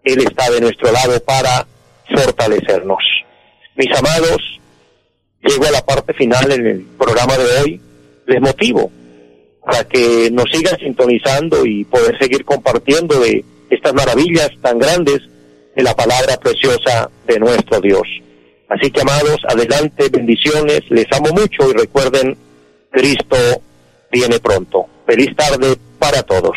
Él 0.04 0.18
está 0.20 0.50
de 0.50 0.60
nuestro 0.60 0.92
lado 0.92 1.18
para 1.20 1.66
fortalecernos. 2.14 3.02
Mis 3.76 3.90
amados, 3.96 4.60
llego 5.42 5.66
a 5.66 5.70
la 5.70 5.84
parte 5.84 6.12
final 6.14 6.52
en 6.52 6.66
el 6.66 6.80
programa 6.98 7.36
de 7.36 7.44
hoy. 7.60 7.80
Les 8.26 8.40
motivo 8.40 8.90
para 9.64 9.84
que 9.84 10.30
nos 10.30 10.44
sigan 10.52 10.78
sintonizando 10.78 11.64
y 11.64 11.84
poder 11.84 12.18
seguir 12.18 12.44
compartiendo 12.44 13.18
de 13.20 13.44
estas 13.70 13.94
maravillas 13.94 14.50
tan 14.60 14.78
grandes 14.78 15.20
de 15.74 15.82
la 15.82 15.94
palabra 15.94 16.36
preciosa 16.36 17.10
de 17.26 17.38
nuestro 17.38 17.80
Dios. 17.80 18.02
Así 18.68 18.90
que 18.90 19.00
amados, 19.00 19.38
adelante, 19.48 20.08
bendiciones, 20.08 20.82
les 20.88 21.06
amo 21.12 21.30
mucho 21.30 21.70
y 21.70 21.72
recuerden, 21.72 22.36
Cristo 22.90 23.36
viene 24.10 24.38
pronto. 24.38 24.86
Feliz 25.06 25.34
tarde 25.36 25.76
para 25.98 26.22
todos. 26.22 26.56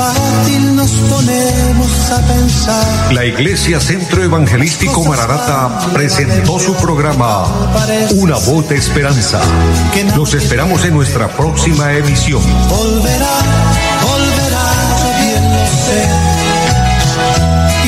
Fácil, 0.00 0.76
nos 0.76 0.90
ponemos 0.90 2.10
a 2.10 2.20
pensar. 2.26 3.12
La 3.12 3.24
Iglesia 3.24 3.80
Centro 3.80 4.22
Evangelístico 4.22 5.04
Mararata 5.04 5.90
presentó 5.92 6.58
su 6.58 6.74
programa 6.74 7.44
Una 8.16 8.36
voz 8.36 8.68
de 8.68 8.76
esperanza. 8.76 9.40
Los 10.16 10.34
esperamos 10.34 10.84
en 10.84 10.94
nuestra 10.94 11.28
próxima 11.28 11.92
emisión. 11.92 12.42
Volverá, 12.68 13.36
volverá, 14.02 14.66
bien 15.20 15.44
lo 15.52 15.66
sé. 15.84 16.00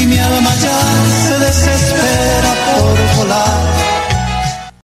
Y 0.02 0.06
mi 0.06 0.18
alma 0.18 0.54
ya 0.56 0.78
se 1.28 1.38
desespera 1.38 2.52